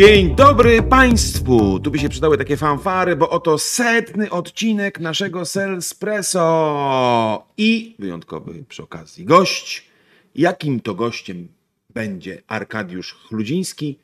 Dzień 0.00 0.36
dobry 0.36 0.82
Państwu! 0.82 1.80
Tu 1.80 1.90
by 1.90 1.98
się 1.98 2.08
przydały 2.08 2.38
takie 2.38 2.56
fanfary, 2.56 3.16
bo 3.16 3.30
oto 3.30 3.58
setny 3.58 4.30
odcinek 4.30 5.00
naszego 5.00 5.44
Selspresso 5.44 7.46
i 7.56 7.96
wyjątkowy 7.98 8.64
przy 8.68 8.82
okazji 8.82 9.24
gość. 9.24 9.88
Jakim 10.34 10.80
to 10.80 10.94
gościem 10.94 11.48
będzie 11.94 12.42
Arkadiusz 12.46 13.14
Chludziński? 13.14 13.98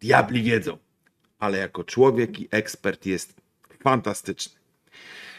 Diabli 0.00 0.42
wiedzą, 0.42 0.78
ale 1.38 1.58
jako 1.58 1.84
człowiek 1.84 2.40
i 2.40 2.48
ekspert 2.50 3.06
jest 3.06 3.34
fantastyczny. 3.82 4.60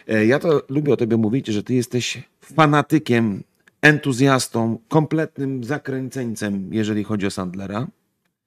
E, 0.08 0.26
Ja 0.26 0.39
to 0.39 0.62
lubię 0.70 0.94
o 0.94 0.98
tobie 0.98 1.17
mówić, 1.17 1.48
że 1.48 1.63
ty 1.63 1.73
jesteś 1.73 2.23
fanatykiem, 2.41 3.44
entuzjastą, 3.81 4.80
kompletnym 4.88 5.63
zakręceńcem, 5.63 6.73
jeżeli 6.73 7.03
chodzi 7.03 7.27
o 7.27 7.31
Sandlera. 7.31 7.88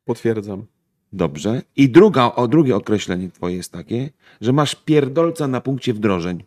Potwierdzam. 0.05 0.67
Dobrze. 1.13 1.63
I 1.77 1.89
druga, 1.89 2.33
o 2.33 2.49
drugie 2.49 2.77
określenie 2.77 3.29
twoje 3.31 3.57
jest 3.57 3.73
takie, 3.73 4.11
że 4.41 4.53
masz 4.53 4.75
pierdolca 4.75 5.49
na 5.49 5.61
punkcie 5.61 5.95
wdrożeń. 5.95 6.43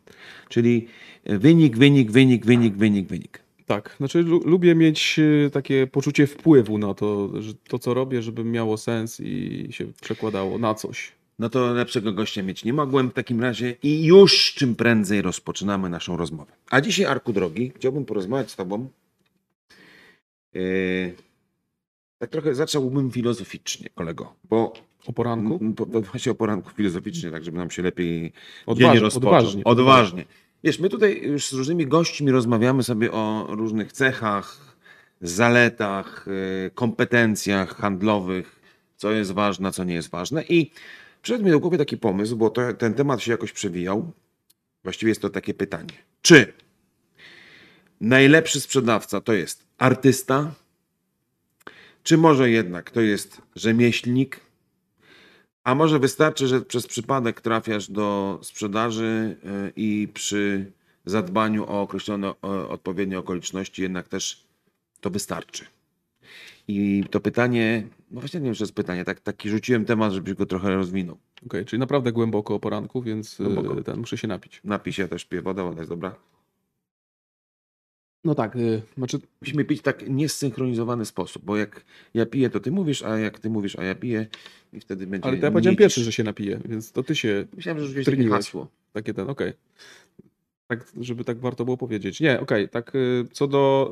Czyli 0.49 0.88
wynik, 1.26 1.77
wynik, 1.77 2.12
wynik, 2.12 2.45
wynik, 2.45 2.76
wynik, 2.76 3.07
wynik. 3.07 3.40
Tak, 3.66 3.95
znaczy 3.98 4.21
lu- 4.21 4.41
lubię 4.45 4.76
mieć 4.76 5.20
y, 5.20 5.49
takie 5.54 5.88
poczucie 5.88 6.27
wpływu 6.27 6.77
na 6.77 6.94
to, 6.94 7.41
że 7.41 7.54
to 7.54 7.80
co 7.80 7.94
robię, 7.94 8.21
żeby 8.21 8.44
miało 8.44 8.77
sens 8.77 9.20
i 9.20 9.68
się 9.71 9.85
przekładało 10.02 10.57
na 10.57 10.73
coś. 10.73 11.12
No 11.40 11.49
to 11.49 11.73
lepszego 11.73 12.13
gościa 12.13 12.43
mieć 12.43 12.66
nie 12.66 12.73
mogłem 12.73 13.09
w 13.09 13.13
takim 13.13 13.41
razie 13.41 13.76
i 13.84 14.05
już 14.05 14.54
czym 14.54 14.76
prędzej 14.76 15.21
rozpoczynamy 15.21 15.90
naszą 15.90 16.18
rozmowę. 16.18 16.52
A 16.70 16.82
dzisiaj, 16.82 17.05
Arku 17.05 17.34
drogi, 17.34 17.71
chciałbym 17.76 18.05
porozmawiać 18.05 18.51
z 18.51 18.55
tobą. 18.55 18.88
Yy, 20.54 21.13
tak 22.24 22.29
trochę 22.29 22.55
zacząłbym 22.55 23.12
filozoficznie, 23.12 23.90
kolego, 23.96 24.34
bo 24.49 24.74
O 25.05 25.13
poranku? 25.13 25.60
Po- 25.76 25.85
Właśnie 25.85 26.32
o 26.32 26.35
poranku 26.35 26.70
filozoficznie, 26.70 27.32
tak 27.32 27.43
żeby 27.43 27.57
nam 27.57 27.71
się 27.71 27.82
lepiej 27.82 28.34
dzień 28.77 28.99
rozpoczął. 28.99 29.29
odważnie, 29.29 29.63
Odważnie. 29.63 30.26
Wiesz, 30.63 30.79
my 30.79 30.90
tutaj 30.90 31.21
już 31.24 31.48
z 31.48 31.54
różnymi 31.54 31.88
gośćmi 31.88 32.32
rozmawiamy 32.32 32.84
sobie 32.84 33.12
o 33.12 33.48
różnych 33.49 33.91
cechach, 33.91 34.76
zaletach, 35.21 36.27
y, 36.27 36.71
kompetencjach 36.76 37.76
handlowych, 37.76 38.60
co 38.98 39.12
jest 39.12 39.32
ważne, 39.32 39.71
co 39.71 39.84
nie 39.84 39.94
jest 39.94 40.10
ważne. 40.10 40.44
I 40.44 40.71
przyszedł 41.21 41.46
mi 41.46 41.51
do 41.51 41.60
głowy 41.60 41.77
taki 41.77 41.98
pomysł, 41.98 42.38
bo 42.38 42.49
to, 42.49 42.74
ten 42.74 42.94
temat 42.94 43.21
się 43.21 43.32
jakoś 43.32 43.51
przewijał. 43.51 44.12
Właściwie 44.84 45.10
jest 45.10 45.21
to 45.21 45.29
takie 45.29 45.54
pytanie. 45.54 45.94
Czy 46.21 46.54
najlepszy 48.01 48.60
sprzedawca 48.62 49.21
to 49.21 49.34
jest 49.34 49.63
artysta, 49.77 50.51
czy 52.04 52.18
może 52.18 52.49
jednak 52.49 52.91
to 52.91 53.01
jest 53.01 53.41
rzemieślnik, 53.55 54.40
a 55.63 55.76
może 55.76 55.99
wystarczy, 55.99 56.48
że 56.48 56.62
przez 56.62 56.87
przypadek 56.87 57.41
trafiasz 57.41 57.91
do 57.91 58.40
sprzedaży 58.41 59.37
y, 59.68 59.73
i 59.76 60.07
przy 60.13 60.71
zadbaniu 61.05 61.63
o 61.63 61.82
określone 61.82 62.41
odpowiednie 62.70 63.20
okoliczności 63.20 63.82
jednak 63.82 64.07
też 64.07 64.47
to 65.01 65.09
wystarczy. 65.09 65.66
I 66.68 67.03
to 67.12 67.19
pytanie, 67.19 67.88
no 68.12 68.19
właśnie 68.19 68.40
nie 68.40 68.45
wiem, 68.45 68.53
czy 68.53 68.59
to 68.59 68.63
jest 68.63 68.75
pytanie, 68.75 69.06
tak, 69.06 69.19
taki 69.19 69.50
rzuciłem 69.50 69.85
temat, 69.85 70.13
żebyś 70.13 70.34
go 70.34 70.45
trochę 70.45 70.75
rozwinął. 70.75 71.17
Okej, 71.45 71.66
czyli 71.66 71.79
naprawdę 71.79 72.12
głęboko 72.12 72.56
o 72.56 72.59
poranku, 72.59 73.01
więc 73.01 73.38
Głęboko. 73.38 73.84
ten 73.84 74.00
muszę 74.00 74.17
się 74.17 74.28
napić. 74.28 74.62
Napij 74.63 74.94
się 74.94 75.07
też, 75.07 75.25
piję 75.25 75.41
wodę, 75.41 75.63
woda 75.63 75.78
jest 75.79 75.90
dobra. 75.90 76.16
No 78.24 78.35
tak, 78.35 78.56
y, 78.56 78.81
znaczy 78.97 79.19
Musimy 79.41 79.66
pić 79.66 79.81
tak 79.81 80.09
niesynchronizowany 80.09 81.06
sposób, 81.06 81.45
bo 81.45 81.57
jak 81.57 81.85
ja 82.13 82.25
piję, 82.25 82.50
to 82.50 82.59
ty 82.59 82.72
mówisz, 82.72 83.03
a 83.03 83.17
jak 83.17 83.39
ty 83.39 83.50
mówisz, 83.50 83.79
a 83.79 83.84
ja 83.84 83.95
piję 83.95 84.28
i 84.73 84.79
wtedy 84.79 85.07
będzie 85.07 85.28
ale 85.28 85.38
to 85.38 85.45
ja 85.45 85.51
powiedziałem 85.51 85.75
pierwszy, 85.75 86.03
że 86.03 86.11
się 86.11 86.23
napiję, 86.23 86.59
więc 86.66 86.91
to 86.91 87.03
ty 87.03 87.16
się 87.16 87.45
Myślałem, 87.56 87.79
że 87.81 87.88
rzuciłeś 87.88 88.06
takie 88.06 88.29
hasło. 88.29 88.67
takie 88.94 89.13
ten, 89.13 89.29
okej. 89.29 89.53
Tak, 90.67 90.85
żeby 91.00 91.23
tak 91.23 91.39
warto 91.39 91.66
było 91.66 91.78
powiedzieć. 91.78 92.19
Nie, 92.19 92.39
okej, 92.39 92.69
tak 92.69 92.95
y, 92.95 93.25
co 93.31 93.47
do 93.47 93.91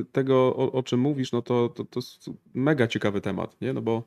y, 0.00 0.04
tego, 0.12 0.34
o, 0.56 0.72
o 0.72 0.82
czym 0.82 1.00
mówisz, 1.00 1.32
no 1.32 1.42
to, 1.42 1.68
to, 1.68 1.84
to 1.84 2.00
jest 2.00 2.30
mega 2.54 2.86
ciekawy 2.86 3.20
temat, 3.20 3.60
nie? 3.60 3.72
No 3.72 3.82
bo 3.82 4.02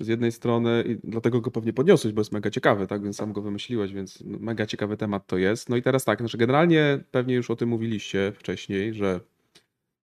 z 0.00 0.08
jednej 0.08 0.32
strony, 0.32 0.84
i 0.86 0.98
dlatego 1.04 1.40
go 1.40 1.50
pewnie 1.50 1.72
podniosłeś, 1.72 2.14
bo 2.14 2.20
jest 2.20 2.32
mega 2.32 2.50
ciekawy, 2.50 2.86
tak? 2.86 3.02
Więc 3.02 3.16
sam 3.16 3.32
go 3.32 3.42
wymyśliłeś, 3.42 3.92
więc 3.92 4.22
no, 4.26 4.38
mega 4.40 4.66
ciekawy 4.66 4.96
temat 4.96 5.26
to 5.26 5.38
jest. 5.38 5.68
No 5.68 5.76
i 5.76 5.82
teraz 5.82 6.04
tak, 6.04 6.18
znaczy 6.18 6.38
generalnie 6.38 6.98
pewnie 7.10 7.34
już 7.34 7.50
o 7.50 7.56
tym 7.56 7.68
mówiliście 7.68 8.32
wcześniej, 8.36 8.94
że 8.94 9.20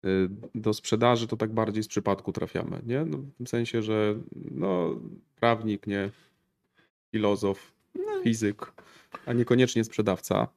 y, 0.05 0.29
do 0.55 0.75
sprzedaży 0.75 1.27
to 1.27 1.37
tak 1.37 1.53
bardziej 1.53 1.83
z 1.83 1.89
przypadku 1.89 2.33
trafiamy, 2.33 2.83
nie? 2.87 3.05
No, 3.05 3.19
w 3.19 3.37
tym 3.37 3.47
sensie, 3.47 3.83
że 3.83 4.15
no, 4.51 5.01
prawnik, 5.41 5.87
nie, 5.87 6.11
filozof, 7.13 7.73
fizyk, 8.23 8.73
a 9.27 9.33
niekoniecznie 9.33 9.85
sprzedawca. 9.85 10.49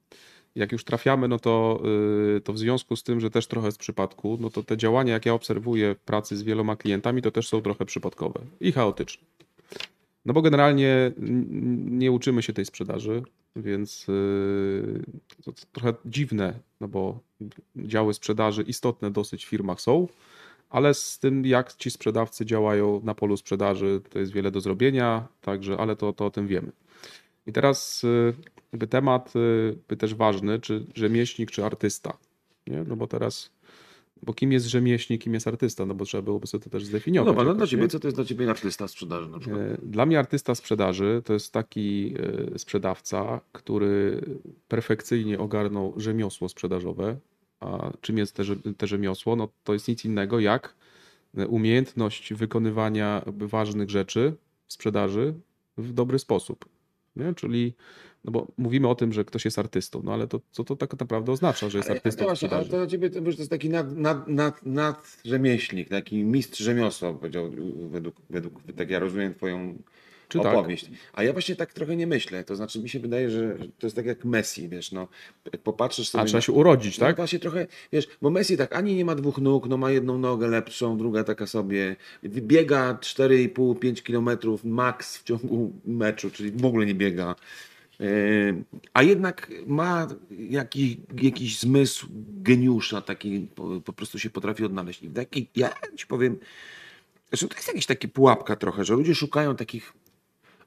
Jak 0.57 0.71
już 0.71 0.83
trafiamy, 0.83 1.27
no 1.27 1.39
to, 1.39 1.81
y, 2.37 2.41
to 2.41 2.53
w 2.53 2.57
związku 2.57 2.95
z 2.95 3.03
tym, 3.03 3.19
że 3.19 3.29
też 3.29 3.47
trochę 3.47 3.71
z 3.71 3.77
przypadku, 3.77 4.37
no 4.41 4.49
to 4.49 4.63
te 4.63 4.77
działania, 4.77 5.13
jak 5.13 5.25
ja 5.25 5.33
obserwuję 5.33 5.95
w 5.95 5.99
pracy 5.99 6.37
z 6.37 6.43
wieloma 6.43 6.75
klientami, 6.75 7.21
to 7.21 7.31
też 7.31 7.47
są 7.47 7.61
trochę 7.61 7.85
przypadkowe 7.85 8.39
i 8.59 8.71
chaotyczne. 8.71 9.27
No 10.25 10.33
bo 10.33 10.41
generalnie 10.41 11.11
nie 11.89 12.11
uczymy 12.11 12.43
się 12.43 12.53
tej 12.53 12.65
sprzedaży, 12.65 13.23
więc 13.55 14.09
y, 14.09 15.03
to 15.43 15.51
trochę 15.71 15.93
dziwne, 16.05 16.59
no 16.81 16.87
bo 16.87 17.19
działy 17.75 18.13
sprzedaży 18.13 18.61
istotne 18.61 19.11
dosyć 19.11 19.45
w 19.45 19.49
firmach 19.49 19.81
są, 19.81 20.07
ale 20.69 20.93
z 20.93 21.19
tym, 21.19 21.45
jak 21.45 21.73
ci 21.73 21.91
sprzedawcy 21.91 22.45
działają 22.45 23.01
na 23.03 23.15
polu 23.15 23.37
sprzedaży, 23.37 24.01
to 24.09 24.19
jest 24.19 24.31
wiele 24.31 24.51
do 24.51 24.61
zrobienia, 24.61 25.27
także, 25.41 25.77
ale 25.77 25.95
to, 25.95 26.13
to 26.13 26.25
o 26.25 26.29
tym 26.29 26.47
wiemy. 26.47 26.71
I 27.47 27.53
teraz 27.53 28.03
y, 28.03 28.33
jakby 28.73 28.87
temat 28.87 29.33
y, 29.35 29.77
by 29.87 29.97
też 29.97 30.15
ważny, 30.15 30.59
czy 30.59 30.85
rzemieślnik, 30.95 31.51
czy 31.51 31.65
artysta. 31.65 32.17
Nie? 32.67 32.83
No 32.83 32.95
bo 32.95 33.07
teraz, 33.07 33.51
bo 34.23 34.33
kim 34.33 34.51
jest 34.51 34.65
rzemieślnik, 34.65 35.21
kim 35.23 35.33
jest 35.33 35.47
artysta, 35.47 35.85
no 35.85 35.93
bo 35.95 36.05
trzeba 36.05 36.21
byłoby 36.21 36.47
sobie 36.47 36.63
to 36.63 36.69
też 36.69 36.83
No 36.83 36.87
zdefiniować. 36.89 37.35
no 37.35 37.41
jakoś, 37.43 37.57
dla 37.57 37.67
ciebie, 37.67 37.83
nie? 37.83 37.89
co 37.89 37.99
to 37.99 38.07
jest 38.07 38.17
dla 38.17 38.25
ciebie 38.25 38.49
artysta 38.49 38.87
sprzedaży 38.87 39.29
na 39.29 39.39
przykład? 39.39 39.61
E, 39.61 39.77
Dla 39.83 40.05
mnie 40.05 40.19
artysta 40.19 40.55
sprzedaży 40.55 41.21
to 41.25 41.33
jest 41.33 41.53
taki 41.53 42.13
e, 42.53 42.59
sprzedawca, 42.59 43.41
który 43.51 44.21
perfekcyjnie 44.67 45.39
ogarnął 45.39 45.93
rzemiosło 45.97 46.49
sprzedażowe. 46.49 47.17
A 47.59 47.91
czym 48.01 48.17
jest 48.17 48.35
te, 48.35 48.43
rze- 48.43 48.73
te 48.77 48.87
rzemiosło? 48.87 49.35
No 49.35 49.49
to 49.63 49.73
jest 49.73 49.87
nic 49.87 50.05
innego 50.05 50.39
jak 50.39 50.75
umiejętność 51.47 52.33
wykonywania 52.33 53.21
ważnych 53.27 53.89
rzeczy 53.89 54.33
w 54.67 54.73
sprzedaży 54.73 55.33
w 55.77 55.93
dobry 55.93 56.19
sposób. 56.19 56.65
Nie? 57.17 57.33
Czyli, 57.33 57.73
no 58.25 58.31
bo 58.31 58.47
mówimy 58.57 58.87
o 58.87 58.95
tym, 58.95 59.13
że 59.13 59.25
ktoś 59.25 59.45
jest 59.45 59.59
artystą, 59.59 60.01
no 60.03 60.13
ale 60.13 60.27
to 60.27 60.41
co 60.51 60.63
to 60.63 60.75
tak 60.75 60.99
naprawdę 60.99 61.31
oznacza, 61.31 61.69
że 61.69 61.77
jest 61.77 61.89
Ale- 61.89 61.97
artystą 61.97 62.23
właśnie, 62.25 62.49
ale 62.49 62.65
to 62.65 62.77
dla 62.77 62.87
ciebie 62.87 63.09
to, 63.09 63.21
to 63.21 63.27
jest 63.27 63.49
taki 63.49 63.69
nad, 63.69 63.95
nad, 63.97 64.27
nad, 64.27 64.65
nad 64.65 65.17
rzemieślnik, 65.25 65.89
taki 65.89 66.23
mistrz 66.23 66.59
rzemiosła, 66.59 67.13
powiedział, 67.13 67.51
według, 67.89 68.15
według, 68.29 68.61
tak 68.77 68.89
ja 68.89 68.99
rozumiem 68.99 69.33
twoją 69.33 69.77
Czy 70.27 70.39
tak? 70.39 70.53
opowieść. 70.53 70.91
A 71.13 71.23
ja 71.23 71.33
właśnie 71.33 71.55
tak 71.55 71.73
trochę 71.73 71.95
nie 71.95 72.07
myślę, 72.07 72.43
to 72.43 72.55
znaczy 72.55 72.79
mi 72.79 72.89
się 72.89 72.99
wydaje, 72.99 73.29
że 73.29 73.57
to 73.79 73.87
jest 73.87 73.95
tak 73.95 74.05
jak 74.05 74.25
Messi, 74.25 74.69
wiesz, 74.69 74.91
no, 74.91 75.07
jak 75.53 75.61
popatrzysz 75.61 76.09
sobie 76.09 76.21
A 76.21 76.25
trzeba 76.25 76.41
się 76.41 76.51
urodzić, 76.51 76.99
No 76.99 77.05
tak? 77.05 77.15
właśnie 77.15 77.39
trochę, 77.39 77.67
wiesz, 77.91 78.07
bo 78.21 78.29
Messi 78.29 78.57
tak 78.57 78.75
ani 78.75 78.95
nie 78.95 79.05
ma 79.05 79.15
dwóch 79.15 79.37
nóg, 79.37 79.67
no 79.67 79.77
ma 79.77 79.91
jedną 79.91 80.17
nogę 80.17 80.47
lepszą, 80.47 80.97
druga 80.97 81.23
taka 81.23 81.47
sobie, 81.47 81.95
biega 82.23 82.93
4,5-5 82.93 84.03
kilometrów 84.03 84.63
max 84.63 85.17
w 85.17 85.23
ciągu 85.23 85.73
meczu, 85.85 86.31
czyli 86.31 86.51
w 86.51 86.65
ogóle 86.65 86.85
nie 86.85 86.95
biega. 86.95 87.35
Yy, 87.99 88.63
A 88.93 89.03
jednak 89.03 89.51
ma 89.67 90.07
jakiś, 90.49 90.97
jakiś 91.21 91.59
zmysł 91.59 92.07
geniusza, 92.41 93.01
taki 93.01 93.47
po, 93.55 93.81
po 93.81 93.93
prostu 93.93 94.19
się 94.19 94.29
potrafi 94.29 94.65
odnaleźć. 94.65 95.03
I 95.03 95.09
taki, 95.09 95.49
ja 95.55 95.73
ci 95.95 96.07
powiem, 96.07 96.37
że 97.31 97.47
to 97.47 97.55
jest 97.55 97.67
jakaś 97.67 97.85
taka 97.85 98.07
pułapka 98.07 98.55
trochę, 98.55 98.85
że 98.85 98.93
ludzie 98.93 99.15
szukają 99.15 99.55
takich 99.55 99.93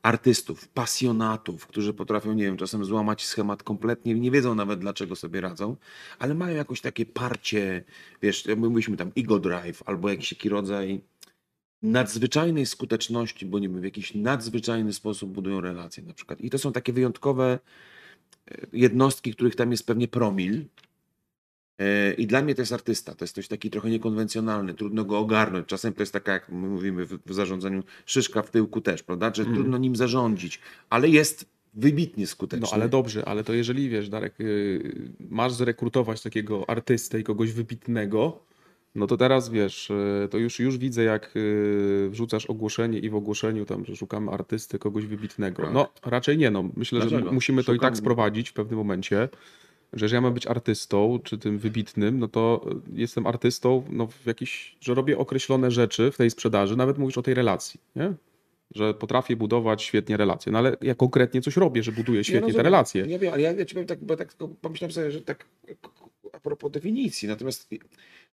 artystów, 0.02 0.68
pasjonatów, 0.68 1.66
którzy 1.66 1.94
potrafią, 1.94 2.32
nie 2.32 2.44
wiem, 2.44 2.56
czasem 2.56 2.84
złamać 2.84 3.24
schemat 3.24 3.62
kompletnie, 3.62 4.14
nie 4.14 4.30
wiedzą 4.30 4.54
nawet 4.54 4.80
dlaczego 4.80 5.16
sobie 5.16 5.40
radzą, 5.40 5.76
ale 6.18 6.34
mają 6.34 6.56
jakoś 6.56 6.80
takie 6.80 7.06
parcie, 7.06 7.84
wiesz, 8.22 8.46
my 8.46 8.56
mówiliśmy 8.56 8.96
tam 8.96 9.12
ego 9.16 9.38
drive 9.38 9.82
albo 9.86 10.08
jakiś 10.08 10.28
taki 10.28 10.48
rodzaj 10.48 11.00
nadzwyczajnej 11.82 12.66
skuteczności, 12.66 13.46
bo 13.46 13.58
nie 13.58 13.68
wiem, 13.68 13.80
w 13.80 13.84
jakiś 13.84 14.14
nadzwyczajny 14.14 14.92
sposób 14.92 15.30
budują 15.30 15.60
relacje 15.60 16.02
na 16.02 16.14
przykład. 16.14 16.40
I 16.40 16.50
to 16.50 16.58
są 16.58 16.72
takie 16.72 16.92
wyjątkowe 16.92 17.58
e, 18.50 18.66
jednostki, 18.72 19.34
których 19.34 19.56
tam 19.56 19.70
jest 19.70 19.86
pewnie 19.86 20.08
promil. 20.08 20.64
E, 21.80 22.12
I 22.12 22.26
dla 22.26 22.42
mnie 22.42 22.54
to 22.54 22.62
jest 22.62 22.72
artysta. 22.72 23.14
To 23.14 23.24
jest 23.24 23.34
ktoś 23.34 23.48
taki 23.48 23.70
trochę 23.70 23.90
niekonwencjonalny, 23.90 24.74
trudno 24.74 25.04
go 25.04 25.18
ogarnąć. 25.18 25.66
Czasem 25.66 25.92
to 25.92 26.02
jest 26.02 26.12
taka, 26.12 26.32
jak 26.32 26.48
my 26.48 26.68
mówimy 26.68 27.06
w, 27.06 27.18
zarządzaniu, 27.30 27.82
szyszka 28.06 28.42
w 28.42 28.50
tyłku 28.50 28.80
też, 28.80 29.02
prawda? 29.02 29.32
Że 29.34 29.44
trudno 29.44 29.78
nim 29.78 29.96
zarządzić, 29.96 30.60
ale 30.90 31.08
jest 31.08 31.46
wybitnie 31.74 32.26
skuteczny. 32.26 32.66
No 32.66 32.72
ale 32.72 32.88
dobrze, 32.88 33.24
ale 33.24 33.44
to 33.44 33.52
jeżeli 33.52 33.88
wiesz, 33.88 34.08
Darek, 34.08 34.34
yy, 34.38 35.12
masz 35.30 35.52
zrekrutować 35.52 36.22
takiego 36.22 36.70
artystę 36.70 37.20
i 37.20 37.24
kogoś 37.24 37.52
wybitnego, 37.52 38.40
No 38.94 39.06
to 39.06 39.16
teraz 39.16 39.48
wiesz, 39.48 39.90
y, 39.90 40.28
to 40.30 40.38
już, 40.38 40.60
już 40.60 40.78
widzę, 40.78 41.04
jak 41.04 41.36
y, 41.36 42.08
wrzucasz 42.10 42.46
ogłoszenie 42.46 42.98
i 42.98 43.10
w 43.10 43.14
ogłoszeniu 43.14 43.66
tam, 43.66 43.84
że 43.84 43.96
szukamy 43.96 44.30
artysty, 44.30 44.78
kogoś 44.78 45.06
wybitnego. 45.06 45.62
Tak. 45.62 45.72
No 45.72 45.88
raczej 46.04 46.38
nie, 46.38 46.50
no. 46.50 46.70
Myślę, 46.76 47.00
że 47.00 47.08
Dlaczego? 47.08 47.32
musimy 47.32 47.64
to 47.64 47.74
i 47.74 47.78
tak 47.78 47.96
sprowadzić 47.96 48.50
w 48.50 48.52
pewnym 48.52 48.78
momencie, 48.78 49.28
że 49.92 50.04
jeżeli 50.04 50.16
ja 50.16 50.20
mam 50.20 50.34
być 50.34 50.46
artystą, 50.46 51.18
czy 51.24 51.38
tym 51.38 51.58
wybitnym, 51.58 52.18
no 52.18 52.28
to 52.28 52.66
y, 52.88 53.00
jestem 53.00 53.26
artystą, 53.26 53.84
no 53.90 54.06
w 54.06 54.26
jakiś, 54.26 54.76
że 54.80 54.94
robię 54.94 55.18
określone 55.18 55.70
rzeczy 55.70 56.10
w 56.10 56.16
tej 56.16 56.30
sprzedaży, 56.30 56.76
nawet 56.76 56.98
mówisz 56.98 57.18
o 57.18 57.22
tej 57.22 57.34
relacji, 57.34 57.80
nie? 57.96 58.14
Że 58.74 58.94
potrafię 58.94 59.36
budować 59.36 59.82
świetnie 59.82 60.16
relacje. 60.16 60.52
No 60.52 60.58
ale 60.58 60.76
ja 60.80 60.94
konkretnie 60.94 61.40
coś 61.40 61.56
robię, 61.56 61.82
że 61.82 61.92
buduję 61.92 62.24
świetnie 62.24 62.40
te 62.40 62.46
rozumiem. 62.46 62.64
relacje. 62.64 63.06
Ja 63.06 63.18
wiem, 63.18 63.32
ale 63.32 63.42
ja, 63.42 63.52
ja 63.52 63.64
ci 63.64 63.74
powiem 63.74 63.86
tak, 63.86 64.04
bo 64.04 64.16
tak 64.16 64.34
pomyślałem 64.60 64.92
sobie, 64.92 65.10
że 65.10 65.20
tak 65.20 65.44
a 66.32 66.40
propos 66.40 66.70
definicji, 66.70 67.28
natomiast 67.28 67.70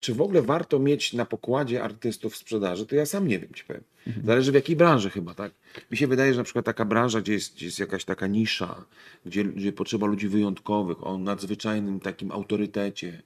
czy 0.00 0.14
w 0.14 0.20
ogóle 0.20 0.42
warto 0.42 0.78
mieć 0.78 1.12
na 1.12 1.24
pokładzie 1.24 1.82
artystów 1.82 2.32
w 2.32 2.36
sprzedaży, 2.36 2.86
to 2.86 2.94
ja 2.94 3.06
sam 3.06 3.28
nie 3.28 3.38
wiem, 3.38 3.54
ci 3.54 3.64
powiem. 3.64 3.82
Mhm. 4.06 4.26
Zależy 4.26 4.52
w 4.52 4.54
jakiej 4.54 4.76
branży 4.76 5.10
chyba, 5.10 5.34
tak? 5.34 5.52
Mi 5.90 5.96
się 5.96 6.06
wydaje, 6.06 6.32
że 6.34 6.38
na 6.38 6.44
przykład 6.44 6.64
taka 6.64 6.84
branża, 6.84 7.20
gdzie 7.20 7.32
jest, 7.32 7.54
gdzie 7.54 7.66
jest 7.66 7.78
jakaś 7.78 8.04
taka 8.04 8.26
nisza, 8.26 8.84
gdzie, 9.26 9.44
gdzie 9.44 9.72
potrzeba 9.72 10.06
ludzi 10.06 10.28
wyjątkowych, 10.28 11.06
o 11.06 11.18
nadzwyczajnym 11.18 12.00
takim 12.00 12.32
autorytecie, 12.32 13.22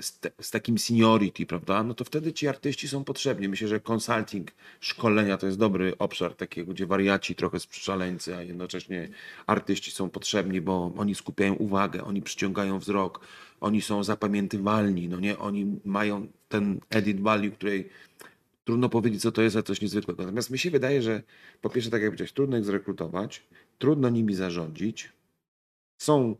z, 0.00 0.18
te, 0.20 0.30
z 0.40 0.50
takim 0.50 0.78
seniority, 0.78 1.46
prawda? 1.46 1.82
No 1.82 1.94
to 1.94 2.04
wtedy 2.04 2.32
ci 2.32 2.48
artyści 2.48 2.88
są 2.88 3.04
potrzebni. 3.04 3.48
Myślę, 3.48 3.68
że 3.68 3.80
consulting, 3.90 4.52
szkolenia 4.80 5.36
to 5.36 5.46
jest 5.46 5.58
dobry 5.58 5.98
obszar 5.98 6.34
takiego, 6.34 6.72
gdzie 6.72 6.86
wariaci 6.86 7.34
trochę 7.34 7.58
szaleńcy, 7.70 8.36
a 8.36 8.42
jednocześnie 8.42 9.08
artyści 9.46 9.90
są 9.90 10.10
potrzebni, 10.10 10.60
bo 10.60 10.92
oni 10.96 11.14
skupiają 11.14 11.54
uwagę, 11.54 12.04
oni 12.04 12.22
przyciągają 12.22 12.78
wzrok, 12.78 13.20
oni 13.60 13.82
są 13.82 14.04
zapamiętywalni, 14.04 15.08
no 15.08 15.20
nie? 15.20 15.38
Oni 15.38 15.80
mają 15.84 16.26
ten 16.48 16.80
edit 16.90 17.20
value, 17.20 17.50
której 17.50 17.88
trudno 18.64 18.88
powiedzieć, 18.88 19.22
co 19.22 19.32
to 19.32 19.42
jest, 19.42 19.56
ale 19.56 19.62
coś 19.62 19.80
niezwykłego. 19.80 20.22
Natomiast 20.22 20.50
mi 20.50 20.58
się 20.58 20.70
wydaje, 20.70 21.02
że 21.02 21.22
po 21.60 21.70
pierwsze, 21.70 21.90
tak 21.90 22.02
jak 22.02 22.10
powiedziałeś, 22.10 22.32
trudno 22.32 22.58
ich 22.58 22.64
zrekrutować, 22.64 23.42
trudno 23.78 24.08
nimi 24.08 24.34
zarządzić, 24.34 25.12
są 25.98 26.36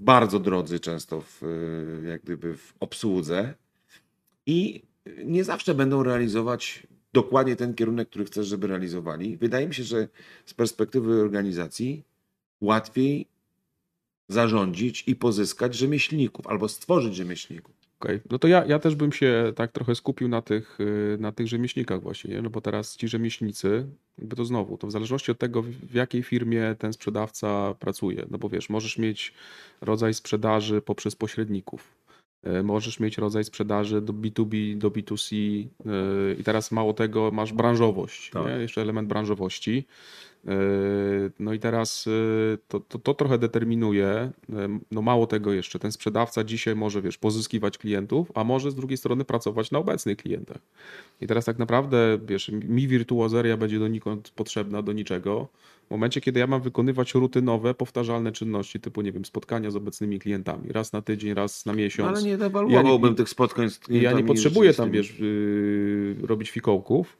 bardzo 0.00 0.38
drodzy 0.38 0.80
często 0.80 1.20
w, 1.20 1.42
y, 1.42 2.08
jak 2.08 2.22
gdyby 2.22 2.56
w 2.56 2.74
obsłudze 2.80 3.54
i 4.46 4.82
nie 5.24 5.44
zawsze 5.44 5.74
będą 5.74 6.02
realizować 6.02 6.86
dokładnie 7.12 7.56
ten 7.56 7.74
kierunek, 7.74 8.08
który 8.08 8.24
chcesz, 8.24 8.46
żeby 8.46 8.66
realizowali. 8.66 9.36
Wydaje 9.36 9.68
mi 9.68 9.74
się, 9.74 9.82
że 9.84 10.08
z 10.46 10.54
perspektywy 10.54 11.20
organizacji 11.20 12.04
łatwiej 12.60 13.26
zarządzić 14.28 15.04
i 15.06 15.16
pozyskać 15.16 15.74
rzemieślników 15.74 16.46
albo 16.46 16.68
stworzyć 16.68 17.14
rzemieślników. 17.14 17.79
Okej, 18.00 18.20
no 18.30 18.38
to 18.38 18.48
ja, 18.48 18.64
ja 18.64 18.78
też 18.78 18.94
bym 18.94 19.12
się 19.12 19.52
tak 19.56 19.72
trochę 19.72 19.94
skupił 19.94 20.28
na 20.28 20.42
tych, 20.42 20.80
y, 20.80 21.16
na 21.20 21.32
tych 21.32 21.48
rzemieślnikach 21.48 22.02
właśnie, 22.02 22.34
nie? 22.34 22.42
no 22.42 22.50
bo 22.50 22.60
teraz 22.60 22.96
ci 22.96 23.08
rzemieślnicy, 23.08 23.86
jakby 24.18 24.36
to 24.36 24.44
znowu, 24.44 24.78
to 24.78 24.86
w 24.86 24.90
zależności 24.90 25.30
od 25.30 25.38
tego, 25.38 25.62
w 25.62 25.94
jakiej 25.94 26.22
firmie 26.22 26.76
ten 26.78 26.92
sprzedawca 26.92 27.74
pracuje, 27.74 28.26
no 28.30 28.38
bo 28.38 28.48
wiesz, 28.48 28.70
możesz 28.70 28.98
mieć 28.98 29.34
rodzaj 29.80 30.14
sprzedaży 30.14 30.82
poprzez 30.82 31.16
pośredników, 31.16 31.99
możesz 32.62 33.00
mieć 33.00 33.18
rodzaj 33.18 33.44
sprzedaży 33.44 34.00
do 34.00 34.12
B2B, 34.12 34.78
do 34.78 34.90
B2C 34.90 35.34
y, 35.34 36.36
i 36.40 36.44
teraz 36.44 36.72
mało 36.72 36.92
tego, 36.92 37.30
masz 37.30 37.52
branżowość, 37.52 38.30
Tak. 38.30 38.60
jeszcze 38.60 38.82
element 38.82 39.08
branżowości. 39.08 39.86
Yy, 40.44 40.52
No 41.38 41.52
i 41.52 41.58
teraz 41.58 42.08
to, 42.68 42.80
to, 42.80 42.98
to 42.98 43.14
trochę 43.14 43.38
determinuje, 43.38 44.30
no 44.90 45.02
mało 45.02 45.26
tego 45.26 45.52
jeszcze, 45.52 45.78
ten 45.78 45.92
sprzedawca 45.92 46.44
dzisiaj 46.44 46.76
może, 46.76 47.02
wiesz, 47.02 47.18
pozyskiwać 47.18 47.78
klientów, 47.78 48.32
a 48.34 48.44
może 48.44 48.70
z 48.70 48.74
drugiej 48.74 48.96
strony 48.96 49.24
pracować 49.24 49.70
na 49.70 49.78
obecnych 49.78 50.16
klientach. 50.16 50.58
I 51.20 51.26
teraz 51.26 51.44
tak 51.44 51.58
naprawdę, 51.58 52.18
wiesz, 52.26 52.48
mi 52.48 52.88
wirtuozeria 52.88 53.56
będzie 53.56 53.78
donikąd 53.78 54.30
potrzebna, 54.30 54.82
do 54.82 54.92
niczego. 54.92 55.48
W 55.90 55.92
momencie, 55.92 56.20
kiedy 56.20 56.40
ja 56.40 56.46
mam 56.46 56.60
wykonywać 56.60 57.14
rutynowe, 57.14 57.74
powtarzalne 57.74 58.32
czynności, 58.32 58.80
typu, 58.80 59.02
nie 59.02 59.12
wiem, 59.12 59.24
spotkania 59.24 59.70
z 59.70 59.76
obecnymi 59.76 60.18
klientami, 60.18 60.72
raz 60.72 60.92
na 60.92 61.02
tydzień, 61.02 61.34
raz 61.34 61.66
na 61.66 61.72
miesiąc. 61.72 62.10
No, 62.10 62.16
ale 62.16 62.26
nie 62.26 62.38
dewaluowałbym 62.38 63.10
Ja 63.10 63.16
tych 63.16 63.28
spotkań 63.28 63.70
z 63.70 63.74
I 63.74 63.78
ja 63.78 63.86
nie 63.88 63.98
klientami 63.98 64.28
potrzebuję 64.28 64.74
tam, 64.74 64.90
wiesz, 64.90 65.18
yy, 65.18 66.16
robić 66.22 66.50
fikołków. 66.50 67.18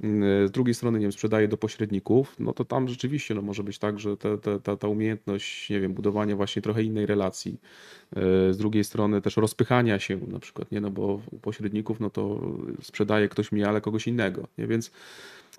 Yy, 0.00 0.48
Z 0.48 0.50
drugiej 0.50 0.74
strony, 0.74 0.98
nie 0.98 1.04
wiem, 1.04 1.12
sprzedaję 1.12 1.48
do 1.48 1.56
pośredników, 1.56 2.36
no 2.38 2.52
to 2.52 2.64
tam 2.64 2.88
rzeczywiście 2.88 3.34
no, 3.34 3.42
może 3.42 3.62
być 3.64 3.78
tak, 3.78 4.00
że 4.00 4.16
te, 4.16 4.38
ta, 4.62 4.76
ta 4.76 4.88
umiejętność, 4.88 5.70
nie 5.70 5.80
wiem, 5.80 5.94
budowania 5.94 6.36
właśnie 6.36 6.62
trochę 6.62 6.82
innej 6.82 7.06
relacji. 7.06 7.60
Yy, 8.16 8.54
Z 8.54 8.56
drugiej 8.56 8.84
strony 8.84 9.22
też 9.22 9.36
rozpychania 9.36 9.98
się 9.98 10.18
na 10.28 10.38
przykład, 10.38 10.72
nie, 10.72 10.80
no 10.80 10.90
bo 10.90 11.20
u 11.30 11.38
pośredników, 11.38 12.00
no 12.00 12.10
to 12.10 12.40
sprzedaje 12.82 13.28
ktoś 13.28 13.52
mi, 13.52 13.64
ale 13.64 13.80
kogoś 13.80 14.06
innego, 14.06 14.48
nie, 14.58 14.66
więc 14.66 14.90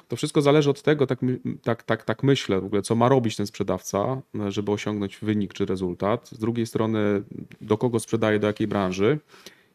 to 0.07 0.15
wszystko 0.15 0.41
zależy 0.41 0.69
od 0.69 0.81
tego, 0.81 1.07
tak, 1.07 1.19
tak, 1.63 1.83
tak, 1.83 2.03
tak 2.03 2.23
myślę 2.23 2.61
w 2.61 2.65
ogóle, 2.65 2.81
co 2.81 2.95
ma 2.95 3.09
robić 3.09 3.35
ten 3.35 3.47
sprzedawca, 3.47 4.21
żeby 4.49 4.71
osiągnąć 4.71 5.17
wynik 5.21 5.53
czy 5.53 5.65
rezultat. 5.65 6.29
Z 6.29 6.39
drugiej 6.39 6.65
strony, 6.65 7.23
do 7.61 7.77
kogo 7.77 7.99
sprzedaje, 7.99 8.39
do 8.39 8.47
jakiej 8.47 8.67
branży. 8.67 9.19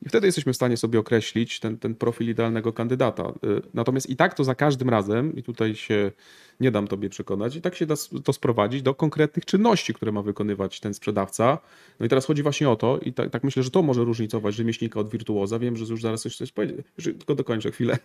I 0.02 0.08
wtedy 0.08 0.26
jesteśmy 0.26 0.52
w 0.52 0.56
stanie 0.56 0.76
sobie 0.76 0.99
określić 0.99 1.60
ten, 1.60 1.78
ten 1.78 1.94
profil 1.94 2.28
idealnego 2.28 2.72
kandydata. 2.72 3.32
Y, 3.44 3.62
Natomiast 3.75 4.10
i 4.10 4.16
tak 4.16 4.34
to 4.34 4.44
za 4.44 4.54
każdym 4.54 4.90
razem, 4.90 5.37
i 5.37 5.43
tutaj 5.43 5.75
się 5.75 6.12
nie 6.60 6.70
dam 6.70 6.88
tobie 6.88 7.08
przekonać, 7.08 7.56
i 7.56 7.60
tak 7.60 7.75
się 7.75 7.87
da 7.87 7.94
to 8.25 8.32
sprowadzić 8.32 8.82
do 8.82 8.94
konkretnych 8.94 9.44
czynności, 9.44 9.94
które 9.94 10.12
ma 10.12 10.22
wykonywać 10.22 10.81
ten 10.81 10.94
sprzedawca. 10.94 11.58
No 12.00 12.06
i 12.06 12.08
teraz 12.08 12.26
chodzi 12.26 12.43
właśnie 12.43 12.70
o 12.70 12.76
to, 12.76 12.99
i 12.99 13.12
tak, 13.12 13.31
tak 13.31 13.44
myślę, 13.44 13.62
że 13.62 13.70
to 13.70 13.82
może 13.82 14.04
różnicować 14.04 14.54
rzemieślnika 14.54 15.00
od 15.00 15.10
wirtuoza. 15.10 15.58
Wiem, 15.58 15.76
że 15.76 15.84
już 15.84 16.02
zaraz 16.02 16.22
coś, 16.22 16.37
coś 16.37 16.52
powiedzieć, 16.52 16.87
tylko 16.96 17.34
dokończę 17.34 17.70
chwilę. 17.70 17.99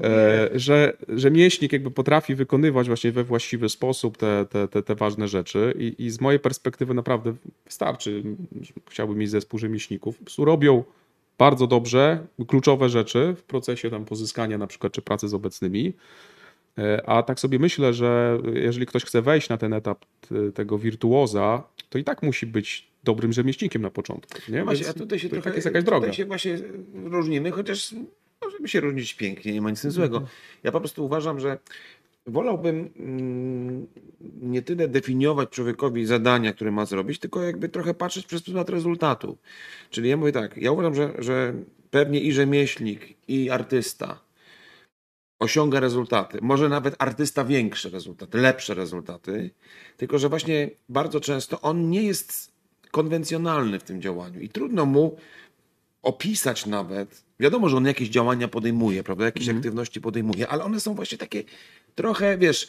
E, 0.00 0.50
że 0.54 0.96
rzemieślnik 1.08 1.72
jakby 1.72 1.90
potrafi 1.90 2.34
wykonywać 2.34 2.86
właśnie 2.86 3.12
we 3.12 3.24
właściwy 3.24 3.68
sposób 3.68 4.16
te, 4.16 4.46
te, 4.50 4.68
te, 4.68 4.82
te 4.82 4.94
ważne 4.94 5.28
rzeczy 5.28 5.74
i, 5.78 6.04
i 6.04 6.10
z 6.10 6.20
mojej 6.20 6.40
perspektywy 6.40 6.94
naprawdę 6.94 7.34
wystarczy. 7.64 8.22
Chciałbym 8.90 9.18
mieć 9.18 9.30
zespół 9.30 9.58
rzemieślników. 9.58 10.18
Po 10.36 10.44
robią 10.44 10.84
bardzo 11.38 11.66
dobrze 11.66 12.26
kluczowe 12.48 12.88
rzeczy 12.88 13.34
w 13.38 13.42
procesie 13.42 13.90
tam 13.90 14.04
pozyskania 14.04 14.58
na 14.58 14.66
przykład 14.66 14.92
czy 14.92 15.02
pracy 15.02 15.28
z 15.28 15.34
obecnymi. 15.34 15.92
E, 16.78 17.08
A 17.08 17.22
tak 17.22 17.40
sobie 17.40 17.58
myślę, 17.58 17.94
że 17.94 18.38
jeżeli 18.54 18.86
ktoś 18.86 19.04
chce 19.04 19.22
wejść 19.22 19.48
na 19.48 19.56
ten 19.56 19.72
etap 19.72 20.04
t- 20.28 20.52
tego 20.52 20.78
wirtuoza, 20.78 21.62
to 21.90 21.98
i 21.98 22.04
tak 22.04 22.22
musi 22.22 22.46
być 22.46 22.88
dobrym 23.04 23.32
rzemieślnikiem 23.32 23.82
na 23.82 23.90
początku. 23.90 24.38
Nie? 24.52 24.64
Właśnie, 24.64 24.84
Więc 24.84 24.96
a 24.96 24.98
tutaj 24.98 25.18
się 25.18 25.28
to 25.28 25.36
i 25.36 25.38
trochę, 25.38 25.50
tak 25.50 25.54
jest 25.56 25.66
jakaś 25.66 25.84
droga. 25.84 26.06
Tutaj 26.06 26.16
się 26.16 26.24
właśnie 26.24 26.58
różnimy, 27.04 27.50
chociaż 27.50 27.94
możemy 28.44 28.68
się 28.68 28.80
różnić 28.80 29.14
pięknie, 29.14 29.52
nie 29.52 29.60
ma 29.60 29.70
nic 29.70 29.86
złego. 29.86 30.16
Mhm. 30.16 30.36
Ja 30.62 30.72
po 30.72 30.80
prostu 30.80 31.04
uważam, 31.04 31.40
że 31.40 31.58
wolałbym 32.26 32.90
mm, 32.96 33.86
nie 34.40 34.62
tyle 34.62 34.88
definiować 34.88 35.50
człowiekowi 35.50 36.06
zadania, 36.06 36.52
które 36.52 36.70
ma 36.70 36.86
zrobić, 36.86 37.18
tylko 37.18 37.42
jakby 37.42 37.68
trochę 37.68 37.94
patrzeć 37.94 38.26
przez 38.26 38.42
pryzmat 38.42 38.70
rezultatu. 38.70 39.38
Czyli 39.90 40.08
ja 40.08 40.16
mówię 40.16 40.32
tak, 40.32 40.56
ja 40.56 40.72
uważam, 40.72 40.94
że, 40.94 41.12
że 41.18 41.54
pewnie 41.90 42.20
i 42.20 42.32
rzemieślnik, 42.32 43.14
i 43.28 43.50
artysta 43.50 44.20
osiąga 45.38 45.80
rezultaty. 45.80 46.38
Może 46.42 46.68
nawet 46.68 46.94
artysta 46.98 47.44
większe 47.44 47.90
rezultaty, 47.90 48.38
lepsze 48.38 48.74
rezultaty, 48.74 49.50
tylko 49.96 50.18
że 50.18 50.28
właśnie 50.28 50.70
bardzo 50.88 51.20
często 51.20 51.60
on 51.60 51.90
nie 51.90 52.02
jest 52.02 52.52
konwencjonalny 52.90 53.78
w 53.78 53.82
tym 53.82 54.02
działaniu 54.02 54.40
i 54.40 54.48
trudno 54.48 54.86
mu 54.86 55.16
opisać 56.02 56.66
nawet. 56.66 57.24
Wiadomo, 57.40 57.68
że 57.68 57.76
on 57.76 57.86
jakieś 57.86 58.08
działania 58.08 58.48
podejmuje, 58.48 59.02
prawda? 59.02 59.24
Jakieś 59.24 59.48
aktywności 59.48 60.00
podejmuje, 60.00 60.48
ale 60.48 60.64
one 60.64 60.80
są 60.80 60.94
właśnie 60.94 61.18
takie 61.18 61.44
trochę, 61.98 62.38
wiesz, 62.38 62.68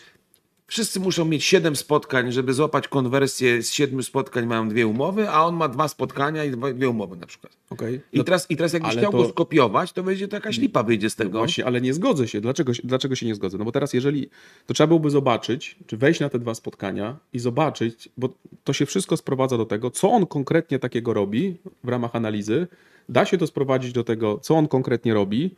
wszyscy 0.68 1.00
muszą 1.00 1.26
mieć 1.26 1.44
siedem 1.44 1.76
spotkań, 1.76 2.32
żeby 2.32 2.54
złapać 2.54 2.88
konwersję 2.88 3.64
z 3.64 3.72
siedmiu 3.72 4.04
spotkań 4.04 4.46
mają 4.46 4.70
dwie 4.70 4.88
umowy, 4.88 5.30
a 5.30 5.46
on 5.46 5.56
ma 5.56 5.68
dwa 5.68 5.88
spotkania 5.88 6.46
i 6.46 6.52
dwie 6.74 6.90
umowy 6.90 7.16
na 7.18 7.28
przykład. 7.28 7.54
Okej. 7.70 8.02
I, 8.14 8.24
teraz, 8.24 8.52
I 8.52 8.56
teraz 8.58 8.74
jakbyś 8.74 8.92
chciał 8.92 9.12
to- 9.12 9.18
go 9.18 9.30
skopiować, 9.30 9.94
to 9.94 10.04
wyjdzie 10.04 10.28
to 10.28 10.36
jakaś 10.36 10.58
lipa 10.58 10.84
wyjdzie 10.84 11.10
z 11.10 11.16
tego. 11.16 11.38
Właśnie, 11.38 11.66
ale 11.66 11.82
nie 11.82 11.94
zgodzę 11.94 12.28
się. 12.28 12.42
Dlaczego, 12.42 12.74
się- 12.74 12.82
dlaczego 12.86 13.16
się 13.16 13.26
nie 13.26 13.36
zgodzę? 13.36 13.58
No 13.58 13.66
bo 13.66 13.72
teraz, 13.72 13.94
jeżeli 13.94 14.30
to 14.68 14.74
trzeba 14.74 14.88
byłoby 14.88 15.10
zobaczyć, 15.10 15.76
czy 15.88 15.98
wejść 15.98 16.20
na 16.20 16.30
te 16.30 16.40
dwa 16.40 16.56
spotkania 16.56 17.18
i 17.34 17.40
zobaczyć, 17.40 18.10
bo 18.18 18.30
to 18.64 18.74
się 18.74 18.86
wszystko 18.86 19.18
sprowadza 19.18 19.58
do 19.58 19.66
tego, 19.66 19.92
co 19.92 20.12
on 20.12 20.26
konkretnie 20.26 20.80
takiego 20.80 21.14
robi 21.14 21.58
w 21.84 21.90
ramach 21.90 22.16
analizy. 22.16 22.68
Da 23.10 23.26
się 23.26 23.38
to 23.38 23.48
sprowadzić 23.48 23.94
do 23.94 24.04
tego, 24.04 24.40
co 24.42 24.56
on 24.56 24.68
konkretnie 24.68 25.14
robi, 25.14 25.56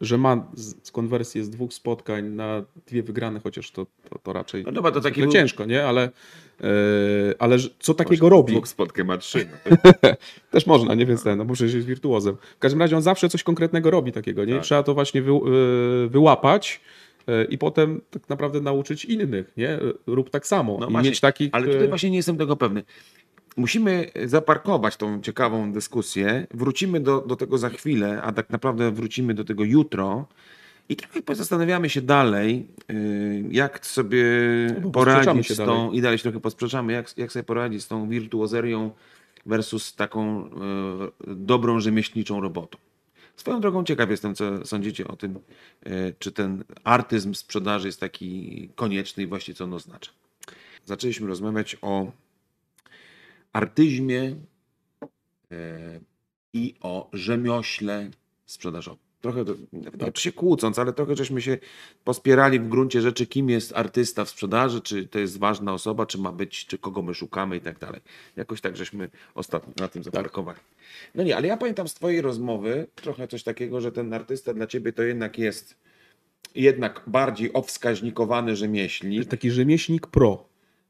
że 0.00 0.18
ma 0.18 0.46
z, 0.54 0.90
konwersję 0.90 1.44
z 1.44 1.50
dwóch 1.50 1.74
spotkań 1.74 2.24
na 2.28 2.64
dwie 2.86 3.02
wygrane, 3.02 3.40
chociaż 3.40 3.70
to, 3.70 3.86
to, 4.10 4.18
to 4.18 4.32
raczej 4.32 4.64
No 4.64 4.72
dobra, 4.72 4.90
to 4.90 5.00
taki 5.00 5.20
był- 5.20 5.32
ciężko, 5.32 5.64
nie? 5.64 5.86
Ale, 5.86 6.10
e, 6.60 6.68
ale 7.38 7.56
co 7.80 7.94
takiego 7.94 8.28
robi? 8.28 8.52
Dwóch 8.52 8.68
spotkań 8.68 9.06
ma 9.06 9.18
trzy. 9.18 9.48
Też 10.50 10.66
można, 10.66 10.94
nie? 10.94 11.06
Więc 11.06 11.22
ten, 11.22 11.38
no 11.38 11.44
bo 11.44 11.54
przecież 11.54 11.74
jest 11.74 11.86
wirtuozem. 11.86 12.36
W 12.56 12.58
każdym 12.58 12.80
razie 12.80 12.96
on 12.96 13.02
zawsze 13.02 13.28
coś 13.28 13.42
konkretnego 13.42 13.90
robi 13.90 14.12
takiego, 14.12 14.44
nie? 14.44 14.54
Tak. 14.54 14.62
Trzeba 14.62 14.82
to 14.82 14.94
właśnie 14.94 15.22
wy, 15.22 15.32
y, 15.32 16.08
wyłapać 16.08 16.80
i 17.48 17.58
potem 17.58 18.00
tak 18.10 18.28
naprawdę 18.28 18.60
nauczyć 18.60 19.04
innych, 19.04 19.52
nie? 19.56 19.78
Rób 20.06 20.30
tak 20.30 20.46
samo 20.46 20.76
No 20.80 20.88
i 20.88 20.92
właśnie, 20.92 21.10
mieć 21.10 21.20
takich... 21.20 21.48
Ale 21.52 21.66
tutaj 21.66 21.88
właśnie 21.88 22.10
nie 22.10 22.16
jestem 22.16 22.36
tego 22.36 22.56
pewny. 22.56 22.82
Musimy 23.56 24.10
zaparkować 24.24 24.96
tą 24.96 25.20
ciekawą 25.20 25.72
dyskusję. 25.72 26.46
Wrócimy 26.54 27.00
do, 27.00 27.20
do 27.20 27.36
tego 27.36 27.58
za 27.58 27.68
chwilę, 27.68 28.22
a 28.22 28.32
tak 28.32 28.50
naprawdę 28.50 28.90
wrócimy 28.90 29.34
do 29.34 29.44
tego 29.44 29.64
jutro. 29.64 30.26
I 30.88 30.96
trochę 30.96 31.22
pozastanawiamy 31.22 31.90
się 31.90 32.02
dalej, 32.02 32.66
y, 32.90 33.44
jak 33.50 33.86
sobie 33.86 34.24
No, 34.82 34.90
poradzić 34.90 35.52
z 35.52 35.56
tą, 35.56 35.66
dalej. 35.66 35.98
i 35.98 36.00
dalej 36.00 36.18
się 36.18 36.22
trochę 36.22 36.40
posprzeczamy, 36.40 36.92
jak, 36.92 37.18
jak 37.18 37.32
sobie 37.32 37.42
poradzić 37.42 37.82
z 37.82 37.88
tą 37.88 38.08
wirtuozerią 38.08 38.90
versus 39.46 39.94
taką 39.94 40.46
y, 40.46 40.50
dobrą 41.26 41.80
rzemieślniczą 41.80 42.40
robotą. 42.40 42.78
Swoją 43.36 43.60
drogą 43.60 43.84
ciekaw 43.84 44.10
jestem, 44.10 44.34
co 44.34 44.66
sądzicie 44.66 45.08
o 45.08 45.16
tym, 45.16 45.38
y, 45.86 46.14
czy 46.18 46.32
ten 46.32 46.64
artyzm 46.84 47.34
sprzedaży 47.34 47.88
jest 47.88 48.00
taki 48.00 48.68
konieczny 48.74 49.22
i 49.22 49.26
właściwie 49.26 49.56
co 49.56 49.64
on 49.64 49.74
oznacza. 49.74 50.10
Zaczęliśmy 50.84 51.26
rozmawiać 51.26 51.76
o 51.82 52.12
artyzmie 53.52 54.36
e, 55.52 56.00
i 56.52 56.74
o 56.80 57.10
rzemiośle 57.12 58.10
sprzedażowym. 58.46 59.10
Trochę, 59.20 59.44
to, 59.44 59.54
nie 59.72 60.12
się 60.16 60.32
kłócąc, 60.32 60.78
ale 60.78 60.92
trochę 60.92 61.16
żeśmy 61.16 61.42
się 61.42 61.58
pospierali 62.04 62.60
w 62.60 62.68
gruncie 62.68 63.00
rzeczy, 63.00 63.26
kim 63.26 63.50
jest 63.50 63.76
artysta 63.76 64.24
w 64.24 64.30
sprzedaży, 64.30 64.80
czy 64.80 65.08
to 65.08 65.18
jest 65.18 65.38
ważna 65.38 65.72
osoba, 65.72 66.06
czy 66.06 66.18
ma 66.18 66.32
być, 66.32 66.66
czy 66.66 66.78
kogo 66.78 67.02
my 67.02 67.14
szukamy 67.14 67.56
i 67.56 67.60
tak 67.60 67.78
dalej. 67.78 68.00
Jakoś 68.36 68.60
tak 68.60 68.76
żeśmy 68.76 69.10
ostatnio 69.34 69.72
na 69.76 69.88
tym 69.88 70.02
zaparkowali. 70.02 70.58
No 71.14 71.22
nie, 71.22 71.36
ale 71.36 71.48
ja 71.48 71.56
pamiętam 71.56 71.88
z 71.88 71.94
twojej 71.94 72.20
rozmowy 72.20 72.86
trochę 72.94 73.28
coś 73.28 73.42
takiego, 73.42 73.80
że 73.80 73.92
ten 73.92 74.14
artysta 74.14 74.54
dla 74.54 74.66
ciebie 74.66 74.92
to 74.92 75.02
jednak 75.02 75.38
jest 75.38 75.76
jednak 76.54 77.02
bardziej 77.06 77.52
obwskaźnikowany 77.52 78.56
rzemieślnik. 78.56 79.28
Taki 79.28 79.50
rzemieślnik 79.50 80.06
pro. 80.06 80.44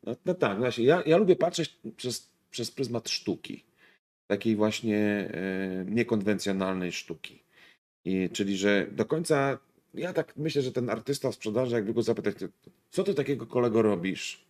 No, 0.05 0.17
no 0.26 0.35
tak, 0.35 0.59
właśnie. 0.59 0.85
Ja, 0.85 1.02
ja 1.07 1.17
lubię 1.17 1.37
patrzeć 1.37 1.79
przez, 1.97 2.31
przez 2.50 2.71
pryzmat 2.71 3.09
sztuki. 3.09 3.64
Takiej 4.26 4.57
właśnie 4.57 4.99
e, 4.99 5.85
niekonwencjonalnej 5.88 6.92
sztuki. 6.92 7.42
I, 8.04 8.30
czyli, 8.33 8.57
że 8.57 8.87
do 8.92 9.04
końca, 9.04 9.59
ja 9.95 10.12
tak 10.12 10.37
myślę, 10.37 10.62
że 10.62 10.73
ten 10.73 10.90
artysta 10.90 11.30
w 11.30 11.35
sprzedaży, 11.35 11.75
jakby 11.75 11.95
go 11.95 12.02
zapytać, 12.02 12.37
co 12.90 13.04
ty 13.04 13.14
takiego 13.14 13.47
kolego 13.47 13.83
robisz, 13.83 14.45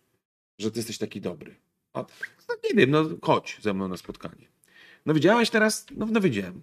że 0.59 0.71
ty 0.71 0.79
jesteś 0.79 0.97
taki 0.97 1.21
dobry? 1.21 1.55
A, 1.93 2.05
no, 2.49 2.55
nie 2.63 2.75
wiem, 2.75 2.91
no 2.91 3.05
chodź 3.21 3.57
ze 3.61 3.73
mną 3.73 3.87
na 3.87 3.97
spotkanie. 3.97 4.47
No 5.05 5.13
widziałeś 5.13 5.49
teraz? 5.49 5.85
No, 5.91 6.05
no 6.05 6.21
widziałem. 6.21 6.61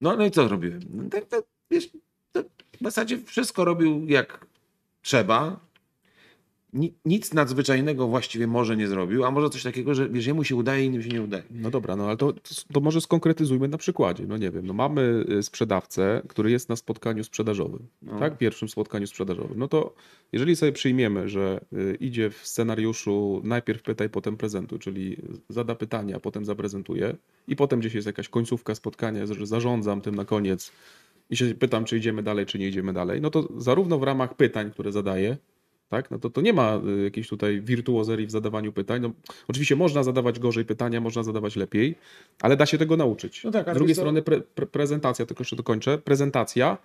No, 0.00 0.16
no 0.16 0.24
i 0.24 0.30
co 0.30 0.48
zrobiłem? 0.48 0.80
No, 0.90 1.10
to, 1.10 1.20
to, 1.20 1.42
wiesz, 1.70 1.88
to 2.32 2.42
w 2.80 2.82
zasadzie 2.82 3.18
wszystko 3.18 3.64
robił 3.64 4.06
jak 4.08 4.46
trzeba, 5.02 5.60
nic 7.04 7.32
nadzwyczajnego 7.34 8.06
właściwie 8.08 8.46
może 8.46 8.76
nie 8.76 8.88
zrobił, 8.88 9.24
a 9.24 9.30
może 9.30 9.50
coś 9.50 9.62
takiego, 9.62 9.94
że 9.94 10.08
wiesz, 10.08 10.26
jemu 10.26 10.44
się 10.44 10.56
udaje, 10.56 10.84
innym 10.84 11.02
się 11.02 11.08
nie 11.08 11.22
udaje. 11.22 11.42
No 11.50 11.70
dobra, 11.70 11.96
no 11.96 12.06
ale 12.06 12.16
to, 12.16 12.32
to 12.72 12.80
może 12.80 13.00
skonkretyzujmy 13.00 13.68
na 13.68 13.78
przykładzie. 13.78 14.24
No 14.26 14.36
nie 14.36 14.50
wiem, 14.50 14.66
no 14.66 14.72
mamy 14.72 15.24
y, 15.38 15.42
sprzedawcę, 15.42 16.22
który 16.28 16.50
jest 16.50 16.68
na 16.68 16.76
spotkaniu 16.76 17.24
sprzedażowym, 17.24 17.86
No. 18.02 18.18
tak? 18.18 18.38
Pierwszym 18.38 18.68
spotkaniu 18.68 19.06
sprzedażowym. 19.06 19.58
No 19.58 19.68
to 19.68 19.94
jeżeli 20.32 20.56
sobie 20.56 20.72
przyjmiemy, 20.72 21.28
że 21.28 21.64
y, 21.72 21.96
idzie 22.00 22.30
w 22.30 22.36
scenariuszu 22.46 23.40
najpierw 23.44 23.82
pytaj, 23.82 24.10
potem 24.10 24.36
prezentuj, 24.36 24.78
czyli 24.78 25.16
zada 25.48 25.74
pytania, 25.74 26.20
potem 26.20 26.44
zaprezentuje 26.44 27.16
i 27.48 27.56
potem 27.56 27.80
gdzieś 27.80 27.94
jest 27.94 28.06
jakaś 28.06 28.28
końcówka 28.28 28.74
spotkania, 28.74 29.26
że 29.26 29.46
zarządzam 29.46 30.00
tym 30.00 30.14
na 30.14 30.24
koniec 30.24 30.72
i 31.30 31.36
się 31.36 31.54
pytam, 31.54 31.84
czy 31.84 31.96
idziemy 31.98 32.22
dalej, 32.22 32.46
czy 32.46 32.58
nie 32.58 32.68
idziemy 32.68 32.92
dalej, 32.92 33.20
no 33.20 33.30
to 33.30 33.48
zarówno 33.56 33.98
w 33.98 34.02
ramach 34.02 34.34
pytań, 34.36 34.70
które 34.70 34.92
zadaję, 34.92 35.36
tak? 35.88 36.10
No 36.10 36.18
to, 36.18 36.30
to 36.30 36.40
nie 36.40 36.52
ma 36.52 36.80
y, 37.00 37.04
jakiejś 37.04 37.28
tutaj 37.28 37.60
wirtuozerii 37.60 38.26
w 38.26 38.30
zadawaniu 38.30 38.72
pytań. 38.72 39.02
No, 39.02 39.10
oczywiście 39.48 39.76
można 39.76 40.02
zadawać 40.02 40.38
gorzej 40.38 40.64
pytania, 40.64 41.00
można 41.00 41.22
zadawać 41.22 41.56
lepiej, 41.56 41.94
ale 42.40 42.56
da 42.56 42.66
się 42.66 42.78
tego 42.78 42.96
nauczyć. 42.96 43.44
No 43.44 43.50
tak, 43.50 43.70
Z 43.70 43.74
drugiej 43.74 43.94
strony 43.94 44.22
pre, 44.22 44.40
pre, 44.40 44.66
prezentacja, 44.66 45.26
tylko 45.26 45.40
jeszcze 45.40 45.56
dokończę, 45.56 45.98
prezentacja 45.98 46.78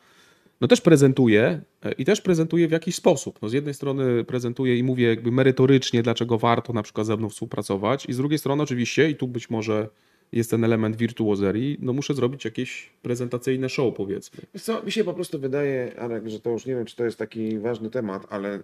no 0.62 0.68
też 0.68 0.82
prezentuje 0.82 1.62
e, 1.84 1.92
i 1.92 2.06
też 2.06 2.22
prezentuje 2.22 2.68
w 2.68 2.72
jakiś 2.72 2.96
sposób. 2.96 3.40
No 3.42 3.50
z 3.50 3.54
jednej 3.54 3.74
strony 3.74 4.24
prezentuję 4.24 4.78
i 4.78 4.84
mówię 4.84 5.08
jakby 5.08 5.32
merytorycznie, 5.32 6.04
dlaczego 6.04 6.38
warto 6.38 6.74
na 6.74 6.84
przykład 6.84 7.08
ze 7.08 7.18
mną 7.18 7.30
współpracować 7.30 8.06
i 8.06 8.14
z 8.14 8.18
drugiej 8.18 8.40
strony 8.40 8.64
oczywiście, 8.64 9.10
i 9.10 9.16
tu 9.16 9.28
być 9.28 9.50
może 9.50 9.90
jest 10.32 10.52
ten 10.52 10.64
element 10.64 10.96
wirtuozerii, 10.96 11.78
no 11.82 11.94
muszę 11.94 12.14
zrobić 12.14 12.46
jakieś 12.46 12.90
prezentacyjne 13.02 13.70
show 13.70 13.96
powiedzmy. 13.96 14.40
Co, 14.60 14.84
mi 14.84 14.92
się 14.92 15.04
po 15.04 15.14
prostu 15.14 15.40
wydaje, 15.40 16.00
Arek, 16.00 16.30
że 16.30 16.40
to 16.40 16.50
już 16.50 16.66
nie 16.66 16.76
wiem, 16.76 16.86
czy 16.86 16.96
to 16.96 17.06
jest 17.06 17.18
taki 17.18 17.60
ważny 17.60 17.90
temat, 17.90 18.28
ale 18.30 18.56
e, 18.56 18.62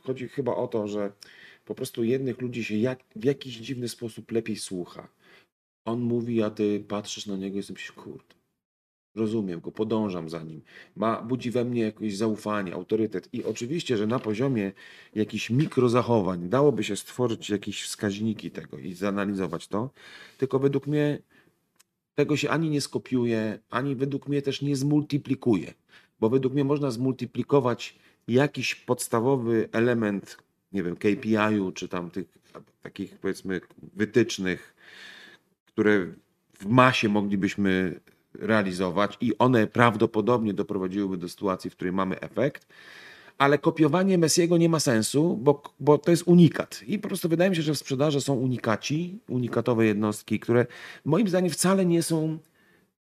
chodzi 0.00 0.28
chyba 0.28 0.54
o 0.54 0.66
to, 0.66 0.88
że 0.88 1.12
po 1.64 1.74
prostu 1.74 2.04
jednych 2.04 2.40
ludzi 2.40 2.64
się 2.64 2.76
jak, 2.76 2.98
w 3.16 3.24
jakiś 3.24 3.56
dziwny 3.56 3.88
sposób 3.88 4.32
lepiej 4.32 4.56
słucha. 4.56 5.08
On 5.84 6.00
mówi, 6.00 6.42
a 6.42 6.50
ty 6.50 6.84
patrzysz 6.88 7.26
na 7.26 7.36
niego 7.36 7.56
i 7.56 7.58
myślisz, 7.58 7.92
kurde, 7.92 8.34
rozumiem 9.14 9.60
go, 9.60 9.72
podążam 9.72 10.30
za 10.30 10.42
nim. 10.42 10.62
Ma, 10.96 11.22
budzi 11.22 11.50
we 11.50 11.64
mnie 11.64 11.82
jakieś 11.82 12.16
zaufanie, 12.16 12.74
autorytet. 12.74 13.28
I 13.32 13.44
oczywiście, 13.44 13.96
że 13.96 14.06
na 14.06 14.18
poziomie 14.18 14.72
jakichś 15.14 15.50
mikrozachowań 15.50 16.48
dałoby 16.48 16.84
się 16.84 16.96
stworzyć 16.96 17.50
jakieś 17.50 17.82
wskaźniki 17.82 18.50
tego 18.50 18.78
i 18.78 18.94
zanalizować 18.94 19.68
to, 19.68 19.90
tylko 20.38 20.58
według 20.58 20.86
mnie 20.86 21.18
tego 22.14 22.36
się 22.36 22.50
ani 22.50 22.70
nie 22.70 22.80
skopiuje, 22.80 23.58
ani 23.70 23.96
według 23.96 24.28
mnie 24.28 24.42
też 24.42 24.62
nie 24.62 24.76
zmultiplikuje. 24.76 25.74
Bo 26.20 26.28
według 26.30 26.54
mnie 26.54 26.64
można 26.64 26.90
zmultiplikować 26.90 27.98
jakiś 28.28 28.74
podstawowy 28.74 29.68
element, 29.72 30.36
nie 30.72 30.82
wiem, 30.82 30.96
KPI-u, 30.96 31.72
czy 31.72 31.88
tam 31.88 32.10
tych 32.10 32.38
takich 32.82 33.18
powiedzmy 33.18 33.60
wytycznych, 33.94 34.74
które 35.66 36.06
w 36.58 36.66
masie 36.66 37.08
moglibyśmy 37.08 38.00
realizować 38.38 39.16
i 39.20 39.38
one 39.38 39.66
prawdopodobnie 39.66 40.54
doprowadziłyby 40.54 41.16
do 41.16 41.28
sytuacji, 41.28 41.70
w 41.70 41.76
której 41.76 41.92
mamy 41.92 42.20
efekt, 42.20 42.66
ale 43.38 43.58
kopiowanie 43.58 44.18
Messiego 44.18 44.56
nie 44.56 44.68
ma 44.68 44.80
sensu, 44.80 45.36
bo, 45.36 45.62
bo 45.80 45.98
to 45.98 46.10
jest 46.10 46.22
unikat. 46.26 46.82
I 46.86 46.98
po 46.98 47.08
prostu 47.08 47.28
wydaje 47.28 47.50
mi 47.50 47.56
się, 47.56 47.62
że 47.62 47.74
w 47.74 47.78
sprzedaży 47.78 48.20
są 48.20 48.34
unikaci, 48.34 49.18
unikatowe 49.28 49.86
jednostki, 49.86 50.40
które 50.40 50.66
moim 51.04 51.28
zdaniem 51.28 51.50
wcale 51.50 51.86
nie 51.86 52.02
są 52.02 52.38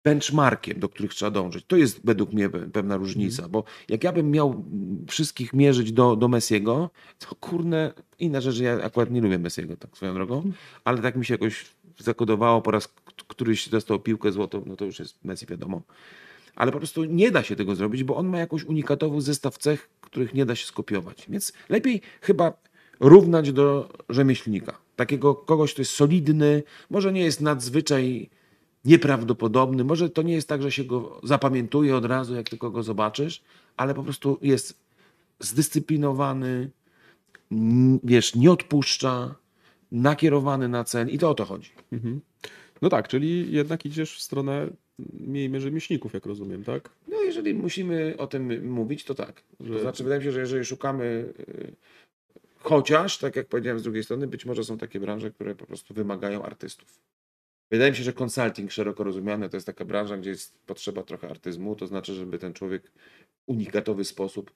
benchmarkiem, 0.04 0.80
do 0.80 0.90
których 0.90 1.14
trzeba 1.14 1.32
dążyć. 1.32 1.66
To 1.68 1.76
jest 1.76 2.02
według 2.06 2.34
mnie 2.34 2.50
pe- 2.50 2.72
pewna 2.72 2.98
różnica, 2.98 3.50
bo 3.50 3.64
jak 3.90 4.04
ja 4.04 4.14
bym 4.14 4.32
miał 4.32 4.64
wszystkich 5.08 5.54
mierzyć 5.54 5.92
do, 5.92 6.16
do 6.16 6.28
Messiego, 6.28 6.90
to 7.20 7.36
kurne, 7.36 7.94
inna 8.20 8.42
rzecz, 8.42 8.56
że 8.56 8.64
ja 8.64 8.84
akurat 8.84 9.12
nie 9.12 9.22
lubię 9.22 9.40
Messiego, 9.40 9.78
tak 9.78 9.98
swoją 9.98 10.14
drogą, 10.14 10.52
ale 10.84 11.02
tak 11.02 11.16
mi 11.16 11.26
się 11.26 11.34
jakoś 11.34 11.66
zakodowało 12.00 12.62
po 12.62 12.72
raz 12.72 12.88
któryś 13.28 13.70
dostał 13.70 14.00
piłkę 14.00 14.32
złotą, 14.32 14.64
no 14.66 14.76
to 14.76 14.86
już 14.86 15.00
jest 15.00 15.26
Messi 15.26 15.46
wiadomo. 15.46 15.82
Ale 16.56 16.72
po 16.72 16.78
prostu 16.78 17.04
nie 17.04 17.32
da 17.32 17.44
się 17.44 17.56
tego 17.56 17.76
zrobić, 17.76 18.04
bo 18.04 18.16
on 18.16 18.28
ma 18.28 18.38
jakąś 18.38 18.64
unikatowy 18.64 19.22
zestaw 19.22 19.58
cech, 19.58 19.90
których 20.02 20.34
nie 20.34 20.46
da 20.46 20.56
się 20.56 20.66
skopiować. 20.66 21.26
Więc 21.30 21.54
lepiej 21.70 22.02
chyba 22.22 22.54
równać 23.00 23.52
do 23.52 23.90
rzemieślnika. 24.10 24.78
Takiego 24.96 25.36
kogoś, 25.36 25.74
kto 25.74 25.82
jest 25.82 25.92
solidny, 25.92 26.64
może 26.90 27.14
nie 27.14 27.24
jest 27.24 27.42
nadzwyczaj 27.42 28.30
nieprawdopodobny, 28.86 29.84
może 29.84 30.10
to 30.10 30.22
nie 30.22 30.34
jest 30.34 30.48
tak, 30.48 30.62
że 30.62 30.72
się 30.72 30.84
go 30.84 31.22
zapamiętuje 31.24 31.96
od 31.96 32.06
razu, 32.06 32.36
jak 32.36 32.50
tylko 32.50 32.72
go 32.72 32.84
zobaczysz, 32.84 33.44
ale 33.78 33.94
po 33.94 34.04
prostu 34.04 34.40
jest 34.42 34.80
zdyscyplinowany, 35.40 36.70
wiesz, 38.04 38.36
nie 38.36 38.52
odpuszcza, 38.52 39.36
nakierowany 39.94 40.68
na 40.68 40.84
cel 40.84 41.10
i 41.10 41.18
to 41.18 41.30
o 41.30 41.34
to 41.34 41.46
chodzi. 41.46 41.70
Mhm. 41.92 42.22
No 42.82 42.90
tak, 42.90 43.08
czyli 43.08 43.52
jednak 43.52 43.86
idziesz 43.86 44.18
w 44.18 44.22
stronę, 44.22 44.70
miejmy 45.14 45.60
rzemieślników, 45.60 46.14
jak 46.14 46.26
rozumiem, 46.26 46.64
tak? 46.64 46.90
No 47.08 47.22
jeżeli 47.22 47.54
musimy 47.54 48.16
o 48.18 48.28
tym 48.28 48.72
mówić, 48.72 49.04
to 49.06 49.16
tak. 49.16 49.44
To 49.58 49.66
Że- 49.66 49.80
znaczy, 49.80 50.04
wydaje 50.04 50.20
mi 50.20 50.26
się, 50.26 50.32
że 50.32 50.40
jeżeli 50.40 50.66
szukamy, 50.66 51.34
y, 51.50 51.76
chociaż, 52.60 53.18
tak 53.18 53.36
jak 53.36 53.48
powiedziałem 53.48 53.80
z 53.80 53.84
drugiej 53.84 54.04
strony, 54.04 54.28
być 54.28 54.46
może 54.46 54.64
są 54.64 54.78
takie 54.78 55.00
branże, 55.00 55.32
które 55.32 55.56
po 55.56 55.66
prostu 55.66 55.94
wymagają 55.94 56.44
artystów. 56.44 57.00
Wydaje 57.72 57.92
mi 57.92 57.98
się, 57.98 58.04
że 58.04 58.14
consulting 58.14 58.72
szeroko 58.72 59.04
rozumiany 59.04 59.50
to 59.50 59.58
jest 59.58 59.68
taka 59.68 59.86
branża, 59.86 60.18
gdzie 60.18 60.30
jest 60.30 60.58
potrzeba 60.66 61.04
trochę 61.04 61.30
artyzmu, 61.30 61.76
to 61.76 61.88
znaczy, 61.88 62.14
żeby 62.14 62.40
ten 62.40 62.54
człowiek 62.54 62.84
w 62.88 63.44
unikatowy 63.46 64.06
sposób 64.06 64.52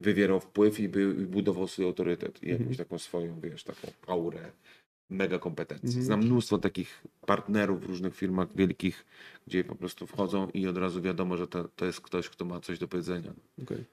wywierał 0.00 0.40
wpływ 0.40 0.80
i, 0.80 0.88
by, 0.88 1.16
i 1.18 1.26
budował 1.26 1.68
swój 1.68 1.84
autorytet 1.84 2.42
i 2.42 2.48
jakąś 2.48 2.60
Mhm. 2.66 2.76
taką 2.76 2.98
swoją, 2.98 3.40
wiesz, 3.40 3.64
taką 3.64 3.88
aurę 4.06 4.50
mega 5.10 5.38
kompetencji. 5.38 5.88
Mhm. 5.88 6.04
Znam 6.04 6.20
mnóstwo 6.20 6.58
takich 6.58 7.04
partnerów 7.26 7.80
w 7.80 7.84
różnych 7.84 8.16
firmach 8.16 8.56
wielkich, 8.56 9.04
gdzie 9.46 9.64
po 9.64 9.74
prostu 9.74 10.06
wchodzą 10.06 10.50
i 10.50 10.66
od 10.66 10.78
razu 10.78 11.02
wiadomo, 11.02 11.36
że 11.36 11.46
to, 11.46 11.68
to 11.76 11.86
jest 11.86 12.00
ktoś, 12.00 12.28
kto 12.28 12.44
ma 12.44 12.60
coś 12.60 12.78
do 12.78 12.88
powiedzenia. 12.88 13.32
Okej. 13.62 13.84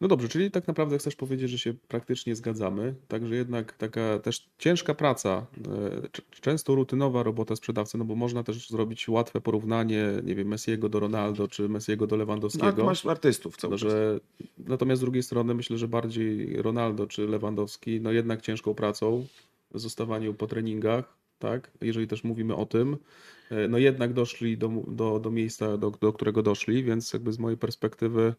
No 0.00 0.08
dobrze, 0.08 0.28
czyli 0.28 0.50
tak 0.50 0.68
naprawdę 0.68 0.98
chcesz 0.98 1.16
powiedzieć, 1.16 1.50
że 1.50 1.58
się 1.58 1.74
praktycznie 1.88 2.36
zgadzamy, 2.36 2.94
także 3.08 3.34
jednak 3.34 3.72
taka 3.72 4.18
też 4.18 4.48
ciężka 4.58 4.94
praca, 4.94 5.46
e, 5.68 6.20
często 6.40 6.74
rutynowa 6.74 7.22
robota 7.22 7.56
sprzedawcy, 7.56 7.98
no 7.98 8.04
bo 8.04 8.14
można 8.14 8.42
też 8.42 8.68
zrobić 8.68 9.08
łatwe 9.08 9.40
porównanie, 9.40 10.08
nie 10.24 10.34
wiem, 10.34 10.48
Messiego 10.48 10.88
do 10.88 11.00
Ronaldo, 11.00 11.48
czy 11.48 11.68
Messiego 11.68 12.06
do 12.06 12.16
No, 12.16 12.20
Lewandowskiego. 12.20 12.84
masz 12.84 13.06
artystów 13.06 13.56
cały 13.56 13.70
No, 13.70 13.78
że, 13.78 14.20
natomiast 14.58 14.98
z 15.00 15.04
drugiej 15.04 15.22
strony 15.22 15.54
myślę, 15.54 15.78
że 15.78 15.88
bardziej 15.88 16.62
Ronaldo 16.62 17.06
czy 17.06 17.26
Lewandowski, 17.26 18.00
no 18.00 18.12
jednak 18.12 18.42
ciężką 18.42 18.74
pracą, 18.74 19.26
zostawaniu 19.74 20.34
po 20.34 20.46
treningach, 20.46 21.16
tak? 21.38 21.70
Jeżeli 21.80 22.08
też 22.08 22.24
mówimy 22.24 22.56
o 22.56 22.66
tym, 22.66 22.96
e, 23.50 23.68
no 23.68 23.78
jednak 23.78 24.12
doszli 24.12 24.58
do, 24.58 24.70
do, 24.88 25.20
do 25.20 25.30
miejsca, 25.30 25.76
do, 25.76 25.90
do 25.90 26.12
którego 26.12 26.42
doszli, 26.42 26.84
więc 26.84 27.12
jakby 27.12 27.32
z 27.32 27.38
mojej 27.38 27.58
perspektywy 27.58 28.34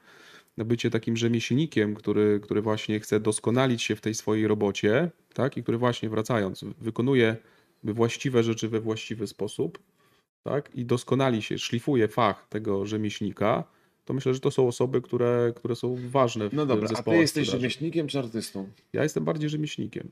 bycie 0.58 0.89
takim 0.89 1.17
rzemieślnikiem, 1.17 1.96
który, 1.96 2.39
który 2.43 2.62
właśnie 2.62 3.00
chce 3.00 3.20
doskonalić 3.20 3.84
się 3.84 3.96
w 3.96 4.01
tej 4.01 4.13
swojej 4.13 4.48
robocie, 4.48 5.12
tak? 5.34 5.58
I 5.58 5.63
który 5.63 5.77
właśnie 5.77 6.10
wracając, 6.10 6.65
wykonuje 6.81 7.38
właściwe 7.84 8.43
rzeczy 8.43 8.70
we 8.70 8.79
właściwy 8.79 9.27
sposób, 9.27 9.79
tak? 10.43 10.75
I 10.75 10.86
doskonali 10.86 11.41
się, 11.41 11.58
szlifuje 11.58 12.08
fach 12.08 12.48
tego 12.50 12.86
rzemieślnika, 12.86 13.63
to 14.05 14.13
myślę, 14.13 14.34
że 14.34 14.39
to 14.39 14.51
są 14.51 14.67
osoby, 14.67 15.01
które, 15.01 15.53
które 15.55 15.75
są 15.75 15.98
ważne 16.10 16.50
w 16.50 16.53
No 16.53 16.65
dobra, 16.65 16.89
a 16.96 17.03
ty 17.03 17.12
jesteś 17.12 17.29
sprzedaży. 17.29 17.51
rzemieślnikiem 17.51 18.08
czy 18.08 18.20
artystą? 18.20 18.70
Ja 18.93 19.03
jestem 19.03 19.25
bardziej 19.25 19.50
rzemieślnikiem 19.50 20.12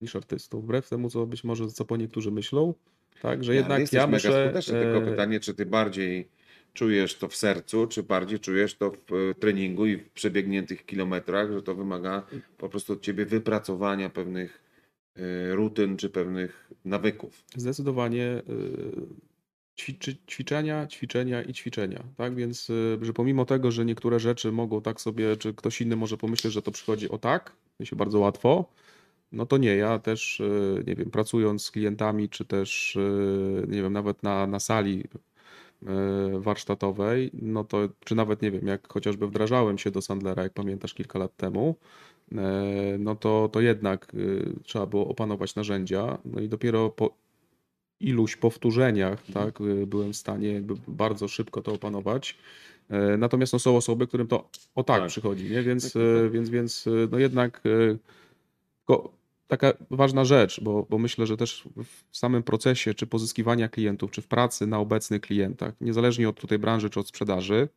niż 0.00 0.16
artystą, 0.16 0.60
wbrew 0.60 0.88
temu, 0.88 1.10
co 1.10 1.26
być 1.26 1.44
może 1.44 1.68
co 1.68 1.84
po 1.84 1.96
niektórzy 1.96 2.30
myślą, 2.30 2.74
tak, 3.22 3.44
że 3.44 3.52
ale 3.52 3.60
jednak 3.60 3.92
ja 3.92 4.06
mega 4.06 4.16
myślę... 4.16 4.44
skuteczny, 4.44 4.80
tylko 4.80 4.98
e, 4.98 5.10
pytanie, 5.10 5.40
czy 5.40 5.54
ty 5.54 5.66
bardziej 5.66 6.28
czujesz 6.72 7.14
to 7.14 7.28
w 7.28 7.36
sercu, 7.36 7.86
czy 7.86 8.02
bardziej 8.02 8.40
czujesz 8.40 8.74
to 8.74 8.90
w 8.90 9.12
e, 9.12 9.34
treningu 9.34 9.86
i 9.86 9.96
w 9.96 10.10
przebiegniętych 10.10 10.86
kilometrach, 10.86 11.52
że 11.52 11.62
to 11.62 11.74
wymaga 11.74 12.22
po 12.58 12.68
prostu 12.68 12.92
od 12.92 13.00
ciebie 13.00 13.26
wypracowania 13.26 14.10
pewnych 14.10 14.62
e, 15.16 15.54
rutyn, 15.54 15.96
czy 15.96 16.10
pewnych 16.10 16.70
nawyków. 16.84 17.44
Zdecydowanie 17.56 18.42
ćwiczy, 19.78 20.16
ćwiczenia, 20.30 20.86
ćwiczenia 20.86 21.42
i 21.42 21.52
ćwiczenia, 21.52 22.02
tak? 22.16 22.34
Więc, 22.34 22.68
że 23.02 23.12
pomimo 23.12 23.44
tego, 23.44 23.70
że 23.70 23.84
niektóre 23.84 24.20
rzeczy 24.20 24.52
mogą 24.52 24.82
tak 24.82 25.00
sobie, 25.00 25.36
czy 25.36 25.54
ktoś 25.54 25.80
inny 25.80 25.96
może 25.96 26.16
pomyśleć, 26.16 26.52
że 26.52 26.62
to 26.62 26.70
przychodzi 26.70 27.08
o 27.08 27.18
tak, 27.18 27.52
się 27.84 27.96
bardzo 27.96 28.18
łatwo, 28.18 28.72
no 29.32 29.46
to 29.46 29.58
nie. 29.58 29.76
Ja 29.76 29.98
też, 29.98 30.42
nie 30.86 30.94
wiem, 30.94 31.10
pracując 31.10 31.64
z 31.64 31.70
klientami, 31.70 32.28
czy 32.28 32.44
też, 32.44 32.98
nie 33.68 33.82
wiem, 33.82 33.92
nawet 33.92 34.22
na, 34.22 34.46
na 34.46 34.60
sali 34.60 35.04
warsztatowej, 36.38 37.30
no 37.34 37.64
to, 37.64 37.88
czy 38.04 38.14
nawet, 38.14 38.42
nie 38.42 38.50
wiem, 38.50 38.66
jak 38.66 38.92
chociażby 38.92 39.26
wdrażałem 39.26 39.78
się 39.78 39.90
do 39.90 40.02
Sandlera, 40.02 40.42
jak 40.42 40.52
pamiętasz, 40.52 40.94
kilka 40.94 41.18
lat 41.18 41.36
temu, 41.36 41.76
e, 42.32 42.96
no 42.98 43.14
to, 43.14 43.48
to 43.52 43.60
jednak 43.60 44.14
y, 44.14 44.52
trzeba 44.62 44.86
było 44.86 45.08
opanować 45.08 45.54
narzędzia, 45.54 46.18
no 46.24 46.40
i 46.40 46.48
dopiero 46.48 46.90
po 46.90 47.14
iluś 48.00 48.36
powtórzeniach, 48.36 49.22
tak, 49.34 49.60
y, 49.60 49.86
byłem 49.86 50.12
w 50.12 50.16
stanie 50.16 50.52
jakby 50.52 50.74
bardzo 50.88 51.28
szybko 51.28 51.62
to 51.62 51.72
opanować. 51.72 52.38
E, 52.90 53.16
Natomiast 53.16 53.52
no, 53.52 53.58
są 53.58 53.76
osoby, 53.76 54.06
którym 54.06 54.26
to 54.26 54.48
o 54.74 54.82
tak, 54.82 55.00
Tak. 55.00 55.08
przychodzi, 55.08 55.50
nie? 55.50 55.62
Więc, 55.62 55.92
Tak, 55.92 56.02
e, 56.02 56.30
więc, 56.30 56.50
więc 56.50 56.86
e, 56.86 56.90
no 57.10 57.18
jednak 57.18 57.60
e, 57.66 57.96
tylko 58.78 59.12
taka 59.52 59.72
ważna 59.90 60.24
rzecz, 60.24 60.60
bo, 60.60 60.86
bo 60.90 60.98
myślę, 60.98 61.26
że 61.26 61.36
też 61.36 61.68
w 62.10 62.16
samym 62.16 62.42
procesie, 62.42 62.94
czy 62.94 63.06
pozyskiwania 63.06 63.68
klientów, 63.68 64.10
czy 64.10 64.22
w 64.22 64.26
pracy 64.26 64.66
na 64.66 64.78
obecnych 64.78 65.20
klientach, 65.20 65.74
niezależnie 65.80 66.28
od 66.28 66.40
tutaj 66.40 66.58
branży, 66.58 66.90
czy 66.90 67.00
od 67.00 67.08
sprzedaży, 67.08 67.68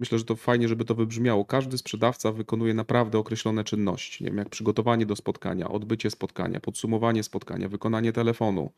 myślę, 0.00 0.18
że 0.18 0.24
to 0.24 0.36
fajnie, 0.36 0.68
żeby 0.68 0.84
to 0.84 0.94
wybrzmiało. 0.94 1.44
Każdy 1.44 1.78
sprzedawca 1.78 2.32
wykonuje 2.32 2.74
naprawdę 2.74 3.18
określone 3.18 3.64
czynności, 3.64 4.24
nie 4.24 4.30
wiem, 4.30 4.38
jak 4.38 4.48
przygotowanie 4.48 5.06
do 5.06 5.16
spotkania, 5.16 5.68
odbycie 5.68 6.10
spotkania, 6.10 6.60
podsumowanie 6.60 7.22
spotkania, 7.22 7.68
wykonanie 7.68 8.12
telefonu, 8.12 8.72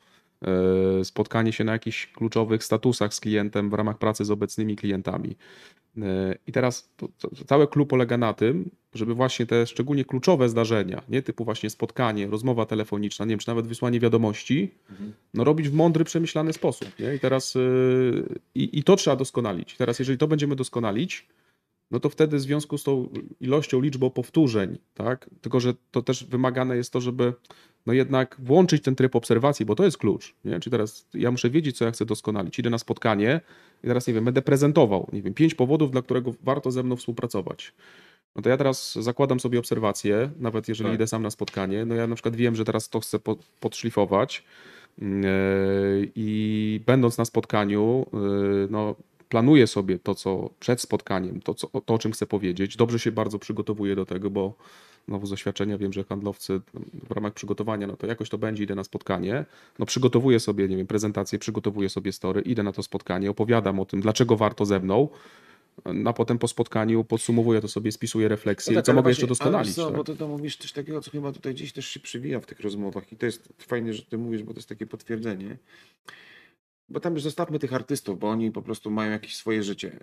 spotkanie 1.02 1.52
się 1.52 1.64
na 1.64 1.72
jakichś 1.72 2.06
kluczowych 2.06 2.64
statusach 2.64 3.14
z 3.14 3.20
klientem 3.20 3.70
w 3.70 3.74
ramach 3.74 3.98
pracy 3.98 4.24
z 4.24 4.30
obecnymi 4.30 4.76
klientami. 4.76 5.36
E, 6.02 6.34
I 6.46 6.52
teraz 6.52 6.90
to, 6.96 7.08
to, 7.18 7.44
całe 7.44 7.66
klub 7.66 7.88
polega 7.88 8.18
na 8.18 8.32
tym, 8.34 8.70
żeby 8.94 9.14
właśnie 9.14 9.46
te 9.46 9.66
szczególnie 9.66 10.04
kluczowe 10.04 10.48
zdarzenia, 10.48 11.02
nie 11.08 11.22
typu 11.22 11.44
właśnie 11.44 11.70
spotkanie, 11.70 12.26
rozmowa 12.26 12.66
telefoniczna, 12.66 13.24
nie 13.24 13.30
wiem, 13.30 13.38
czy 13.38 13.48
nawet 13.48 13.66
wysłanie 13.66 14.00
wiadomości, 14.00 14.74
no 15.34 15.44
robić 15.44 15.68
w 15.68 15.74
mądry, 15.74 16.04
przemyślany 16.04 16.52
sposób. 16.52 16.98
Nie? 16.98 17.14
I 17.14 17.20
teraz 17.20 17.54
yy, 17.54 18.38
i, 18.54 18.78
i 18.78 18.82
to 18.82 18.96
trzeba 18.96 19.16
doskonalić. 19.16 19.76
Teraz, 19.76 19.98
jeżeli 19.98 20.18
to 20.18 20.26
będziemy 20.26 20.56
doskonalić, 20.56 21.26
no 21.94 22.00
to 22.00 22.08
wtedy 22.08 22.36
w 22.36 22.40
związku 22.40 22.78
z 22.78 22.84
tą 22.84 23.08
ilością, 23.40 23.80
liczbą 23.80 24.10
powtórzeń, 24.10 24.78
tak? 24.94 25.30
Tylko, 25.40 25.60
że 25.60 25.74
to 25.90 26.02
też 26.02 26.24
wymagane 26.24 26.76
jest 26.76 26.92
to, 26.92 27.00
żeby 27.00 27.32
no 27.86 27.92
jednak 27.92 28.36
włączyć 28.38 28.82
ten 28.82 28.94
tryb 28.94 29.16
obserwacji, 29.16 29.66
bo 29.66 29.74
to 29.74 29.84
jest 29.84 29.98
klucz. 29.98 30.34
Nie? 30.44 30.60
Czyli 30.60 30.70
teraz 30.70 31.06
ja 31.14 31.30
muszę 31.30 31.50
wiedzieć, 31.50 31.76
co 31.76 31.84
ja 31.84 31.90
chcę 31.90 32.04
doskonalić. 32.04 32.58
Idę 32.58 32.70
na 32.70 32.78
spotkanie 32.78 33.40
i 33.84 33.86
teraz, 33.86 34.06
nie 34.06 34.14
wiem, 34.14 34.24
będę 34.24 34.42
prezentował, 34.42 35.08
nie 35.12 35.22
wiem, 35.22 35.34
pięć 35.34 35.54
powodów, 35.54 35.90
dla 35.90 36.02
którego 36.02 36.34
warto 36.42 36.70
ze 36.70 36.82
mną 36.82 36.96
współpracować. 36.96 37.72
No 38.36 38.42
to 38.42 38.48
ja 38.48 38.56
teraz 38.56 38.94
zakładam 38.94 39.40
sobie 39.40 39.58
obserwacje, 39.58 40.30
nawet 40.38 40.68
jeżeli 40.68 40.88
Tak. 40.88 40.94
idę 40.94 41.06
sam 41.06 41.22
na 41.22 41.30
spotkanie. 41.30 41.84
No 41.86 41.94
ja 41.94 42.06
na 42.06 42.14
przykład 42.14 42.36
wiem, 42.36 42.56
że 42.56 42.64
teraz 42.64 42.88
to 42.88 43.00
chcę 43.00 43.18
po, 43.18 43.36
podszlifować 43.60 44.44
yy, 44.98 45.06
i 46.14 46.80
będąc 46.86 47.18
na 47.18 47.24
spotkaniu, 47.24 48.06
yy, 48.12 48.68
no 48.70 48.94
planuję 49.34 49.66
sobie 49.66 49.98
to, 49.98 50.14
co 50.14 50.50
przed 50.60 50.80
spotkaniem, 50.80 51.40
to, 51.40 51.54
co, 51.54 51.66
to, 51.66 51.94
o 51.94 51.98
czym 51.98 52.12
chcę 52.12 52.26
powiedzieć. 52.26 52.76
Dobrze 52.76 52.98
się 52.98 53.12
bardzo 53.12 53.38
przygotowuję 53.38 53.96
do 53.96 54.06
tego, 54.06 54.30
bo 54.30 54.54
znowu 55.08 55.26
z 55.26 55.30
doświadczenia 55.30 55.78
wiem, 55.78 55.92
że 55.92 56.04
handlowcy 56.04 56.60
w 57.08 57.10
ramach 57.10 57.32
przygotowania, 57.32 57.86
no 57.86 57.96
to 57.96 58.06
jakoś 58.06 58.28
to 58.28 58.38
będzie, 58.38 58.64
idę 58.64 58.74
na 58.74 58.84
spotkanie, 58.84 59.44
no 59.78 59.86
przygotowuję 59.86 60.40
sobie, 60.40 60.68
nie 60.68 60.76
wiem, 60.76 60.86
prezentację, 60.86 61.38
przygotowuję 61.38 61.88
sobie 61.88 62.12
story, 62.12 62.40
idę 62.40 62.62
na 62.62 62.72
to 62.72 62.82
spotkanie, 62.82 63.30
opowiadam 63.30 63.80
o 63.80 63.84
tym, 63.84 64.00
dlaczego 64.00 64.36
warto 64.36 64.66
ze 64.66 64.80
mną, 64.80 65.08
no, 65.84 66.10
a 66.10 66.12
potem 66.12 66.38
po 66.38 66.48
spotkaniu 66.48 67.04
podsumowuję 67.04 67.60
to 67.60 67.68
sobie, 67.68 67.92
spisuję 67.92 68.28
refleksję, 68.28 68.82
co 68.82 68.92
ale 68.92 68.96
mogę 68.96 69.10
jeszcze 69.10 69.26
właśnie- 69.26 69.44
ale 69.44 69.52
doskonalić. 69.52 69.74
Co, 69.74 69.86
tak? 69.86 69.96
bo 69.96 70.04
ty 70.04 70.16
to 70.16 70.28
mówisz 70.28 70.56
coś 70.56 70.72
takiego, 70.72 71.00
co 71.00 71.10
chyba 71.10 71.32
tutaj 71.32 71.54
gdzieś 71.54 71.72
też 71.72 71.86
się 71.86 72.00
przywija 72.00 72.40
w 72.40 72.46
tych 72.46 72.60
rozmowach 72.60 73.12
i 73.12 73.16
to 73.16 73.26
jest 73.26 73.48
fajnie, 73.58 73.94
że 73.94 74.02
ty 74.02 74.18
mówisz, 74.18 74.42
bo 74.42 74.52
to 74.52 74.58
jest 74.58 74.68
takie 74.68 74.86
potwierdzenie. 74.86 75.56
Bo 76.88 77.00
tam 77.00 77.14
już 77.14 77.22
zostawmy 77.22 77.58
tych 77.58 77.72
artystów, 77.74 78.18
bo 78.18 78.30
oni 78.30 78.50
po 78.52 78.62
prostu 78.62 78.90
mają 78.90 79.10
jakieś 79.10 79.36
swoje 79.36 79.62
życie. 79.62 79.98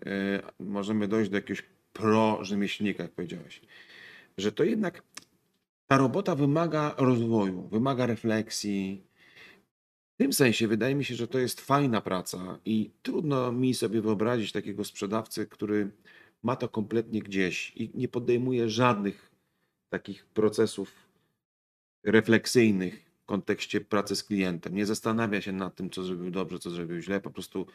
Yy, 0.60 0.65
możemy 0.65 1.08
dojść 1.08 1.30
do 1.32 1.38
jakiegoś 1.38 1.63
pro-rzemieślnika, 1.94 3.04
jak 3.04 3.12
powiedziałeś. 3.12 3.62
Że 4.38 4.52
to 4.52 4.63
jednak 4.63 5.04
ta 5.88 5.98
robota 5.98 6.36
wymaga 6.36 6.96
rozwoju, 6.98 7.67
wymaga 7.67 8.06
refleksji. 8.06 9.04
W 10.13 10.17
tym 10.17 10.34
sensie 10.34 10.67
wydaje 10.67 10.96
mi 10.96 11.06
się, 11.06 11.15
że 11.15 11.28
to 11.28 11.39
jest 11.39 11.62
fajna 11.62 12.02
praca 12.02 12.60
i 12.65 12.91
trudno 13.02 13.52
mi 13.52 13.74
sobie 13.74 14.02
wyobrazić 14.02 14.52
takiego 14.52 14.84
sprzedawcę, 14.84 15.46
który 15.46 15.91
ma 16.44 16.56
to 16.56 16.70
kompletnie 16.70 17.22
gdzieś 17.22 17.74
i 17.76 17.91
nie 17.94 18.08
podejmuje 18.08 18.70
żadnych 18.70 19.32
takich 19.89 20.26
procesów 20.26 20.94
refleksyjnych 22.04 23.11
kontekście 23.32 23.82
pracy 23.82 24.15
z 24.15 24.24
klientem. 24.24 24.76
Nie 24.76 24.86
zastanawia 24.86 25.41
się 25.41 25.52
nad 25.52 25.76
tym, 25.76 25.89
co 25.89 26.04
zrobił 26.04 26.32
dobrze, 26.32 26.60
co 26.60 26.70
zrobił 26.70 27.02
źle, 27.02 27.22
po 27.22 27.32
prostu 27.32 27.65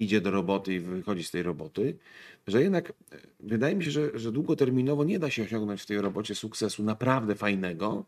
idzie 0.00 0.20
do 0.20 0.30
roboty 0.30 0.74
i 0.74 0.80
wychodzi 0.80 1.24
z 1.24 1.30
tej 1.30 1.42
roboty. 1.42 1.98
Że 2.46 2.62
jednak 2.62 2.90
e, 2.90 2.92
wydaje 3.40 3.76
mi 3.76 3.84
się, 3.84 3.90
że, 3.90 4.18
że 4.18 4.32
długoterminowo 4.32 5.04
nie 5.04 5.18
da 5.18 5.30
się 5.30 5.42
osiągnąć 5.42 5.82
w 5.82 5.86
tej 5.86 6.00
robocie 6.00 6.34
sukcesu 6.34 6.82
naprawdę 6.82 7.34
fajnego, 7.34 8.04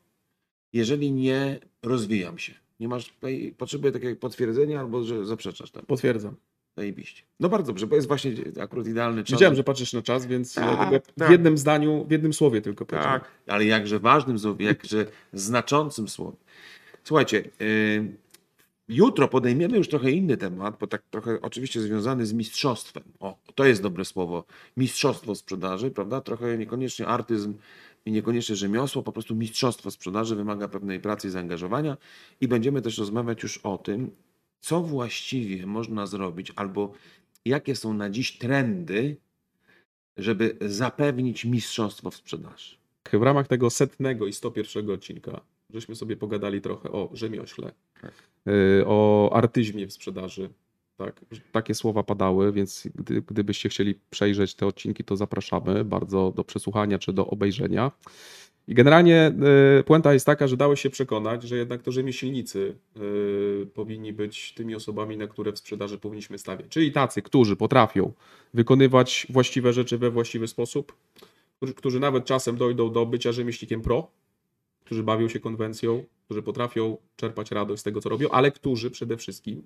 jeżeli 0.72 1.12
nie 1.12 1.61
rozwijam 1.83 2.38
się. 2.38 2.55
Nie 2.81 2.88
masz 2.88 3.09
tutaj, 3.09 3.55
potrzebuję 3.59 3.92
takiego 3.92 4.20
potwierdzenia 4.20 4.81
albo 4.81 5.05
że 5.05 5.27
zaprzeczasz 5.27 5.70
tam. 5.70 5.87
Potwierdzam. 5.87 6.35
Zajebiście. 6.79 7.22
No 7.40 7.48
bardzo 7.48 7.66
dobrze, 7.66 7.87
bo 7.87 7.96
jest 7.96 8.09
właśnie 8.09 8.33
akurat 8.61 8.87
idealny 8.87 9.24
czas. 9.24 9.31
Wiedziałem, 9.31 9.55
że 9.55 9.64
patrzysz 9.64 9.92
na 9.92 10.03
czas, 10.03 10.27
więc 10.27 10.55
Tak, 10.55 10.77
dlatego 10.77 11.01
tak. 11.16 11.29
w 11.29 11.31
jednym 11.31 11.59
zdaniu, 11.59 12.05
w 12.09 12.11
jednym 12.11 12.33
słowie 12.33 12.61
tylko 12.61 12.87
powiedziałem. 12.87 13.20
Tak, 13.20 13.31
ale 13.46 13.64
jakże 13.64 14.01
ważnym 14.01 14.38
słowem, 14.38 14.66
jakże 14.66 15.07
znaczącym 15.33 16.09
słowem. 16.09 16.37
Słuchajcie, 17.04 17.44
y, 17.61 18.16
jutro 18.88 19.28
podejmiemy 19.28 19.76
już 19.76 19.88
trochę 19.88 20.11
inny 20.11 20.37
temat, 20.37 20.76
bo 20.80 20.87
tak 20.87 21.02
trochę 21.11 21.40
oczywiście 21.42 21.80
związany 21.80 22.26
z 22.26 22.32
mistrzostwem. 22.32 23.02
O, 23.20 23.38
to 23.54 23.64
jest 23.64 23.82
dobre 23.82 24.04
słowo. 24.04 24.44
Mistrzostwo 24.76 25.34
sprzedaży, 25.34 25.90
prawda? 25.90 26.20
Trochę 26.20 26.58
niekoniecznie 26.58 27.06
artyzm 27.06 27.54
i 28.06 28.12
niekoniecznie 28.12 28.56
rzemiosło, 28.56 29.02
po 29.02 29.12
prostu 29.12 29.34
mistrzostwo 29.34 29.90
sprzedaży 29.90 30.37
wymaga 30.37 30.68
pewnej 30.68 31.00
pracy 31.00 31.28
i 31.28 31.30
zaangażowania 31.30 31.96
i 32.40 32.48
będziemy 32.48 32.82
też 32.82 32.98
rozmawiać 32.98 33.42
już 33.42 33.58
o 33.58 33.78
tym, 33.78 34.11
co 34.61 34.80
właściwie 34.80 35.66
można 35.66 36.06
zrobić 36.06 36.52
albo 36.56 36.92
jakie 37.44 37.76
są 37.76 37.94
na 37.94 38.11
dziś 38.11 38.38
trendy, 38.38 39.16
żeby 40.16 40.56
zapewnić 40.61 41.44
mistrzostwo 41.44 42.11
w 42.11 42.16
sprzedaży. 42.16 42.76
W 43.12 43.22
ramach 43.22 43.48
tego 43.48 43.70
setnego 43.70 44.26
i 44.26 44.32
101 44.32 44.90
odcinka 44.90 45.40
żeśmy 45.74 45.94
sobie 45.94 46.16
pogadali 46.16 46.61
trochę 46.61 46.92
o 46.92 47.11
rzemiośle, 47.12 47.72
Tak. 48.02 48.12
y, 48.48 48.87
o 48.87 49.31
artyzmie 49.33 49.87
w 49.87 49.92
sprzedaży. 49.92 50.50
Tak, 50.96 51.20
takie 51.52 51.74
słowa 51.74 52.02
padały, 52.02 52.52
więc 52.52 52.88
gdy, 52.94 53.22
gdybyście 53.22 53.68
chcieli 53.68 53.94
przejrzeć 54.11 54.54
te 54.54 54.66
odcinki, 54.66 55.04
to 55.04 55.16
zapraszamy 55.16 55.85
bardzo 55.85 56.33
do 56.37 56.44
przesłuchania 56.44 56.98
czy 56.98 57.12
do 57.12 57.26
obejrzenia. 57.26 57.90
I 58.68 58.74
generalnie 58.74 59.33
y, 59.81 59.85
puenta 59.85 60.12
jest 60.12 60.26
taka, 60.26 60.48
że 60.48 60.57
dałeś 60.57 60.81
się 60.81 60.90
przekonać, 60.90 61.42
że 61.42 61.57
jednak 61.57 61.83
to 61.83 61.92
rzemieślnicy 61.92 62.74
y, 62.96 63.66
powinni 63.74 64.12
być 64.12 64.54
tymi 64.54 64.74
osobami, 64.74 65.16
na 65.16 65.26
które 65.26 65.52
w 65.52 65.59
sprzedaży 65.59 65.98
powinniśmy 65.98 66.38
stawiać. 66.38 66.66
Czyli 66.68 66.92
tacy, 66.92 67.22
którzy 67.22 67.57
potrafią 67.57 68.12
wykonywać 68.54 69.26
właściwe 69.31 69.72
rzeczy 69.72 69.98
we 69.98 70.11
właściwy 70.11 70.48
sposób, 70.48 70.92
którzy, 71.57 71.74
którzy 71.74 72.00
nawet 72.00 72.24
czasem 72.24 72.57
dojdą 72.57 72.92
do 72.92 73.07
bycia 73.07 73.33
rzemieślnikiem 73.33 73.81
pro, 73.83 74.11
którzy 74.88 75.03
bawią 75.03 75.29
się 75.29 75.40
konwencją, 75.40 76.05
którzy 76.24 76.42
potrafią 76.42 76.96
czerpać 77.16 77.51
radość 77.51 77.81
z 77.81 77.83
tego, 77.85 78.01
co 78.01 78.09
robią, 78.09 78.29
ale 78.31 78.51
którzy 78.53 78.90
przede 78.90 79.16
wszystkim 79.16 79.62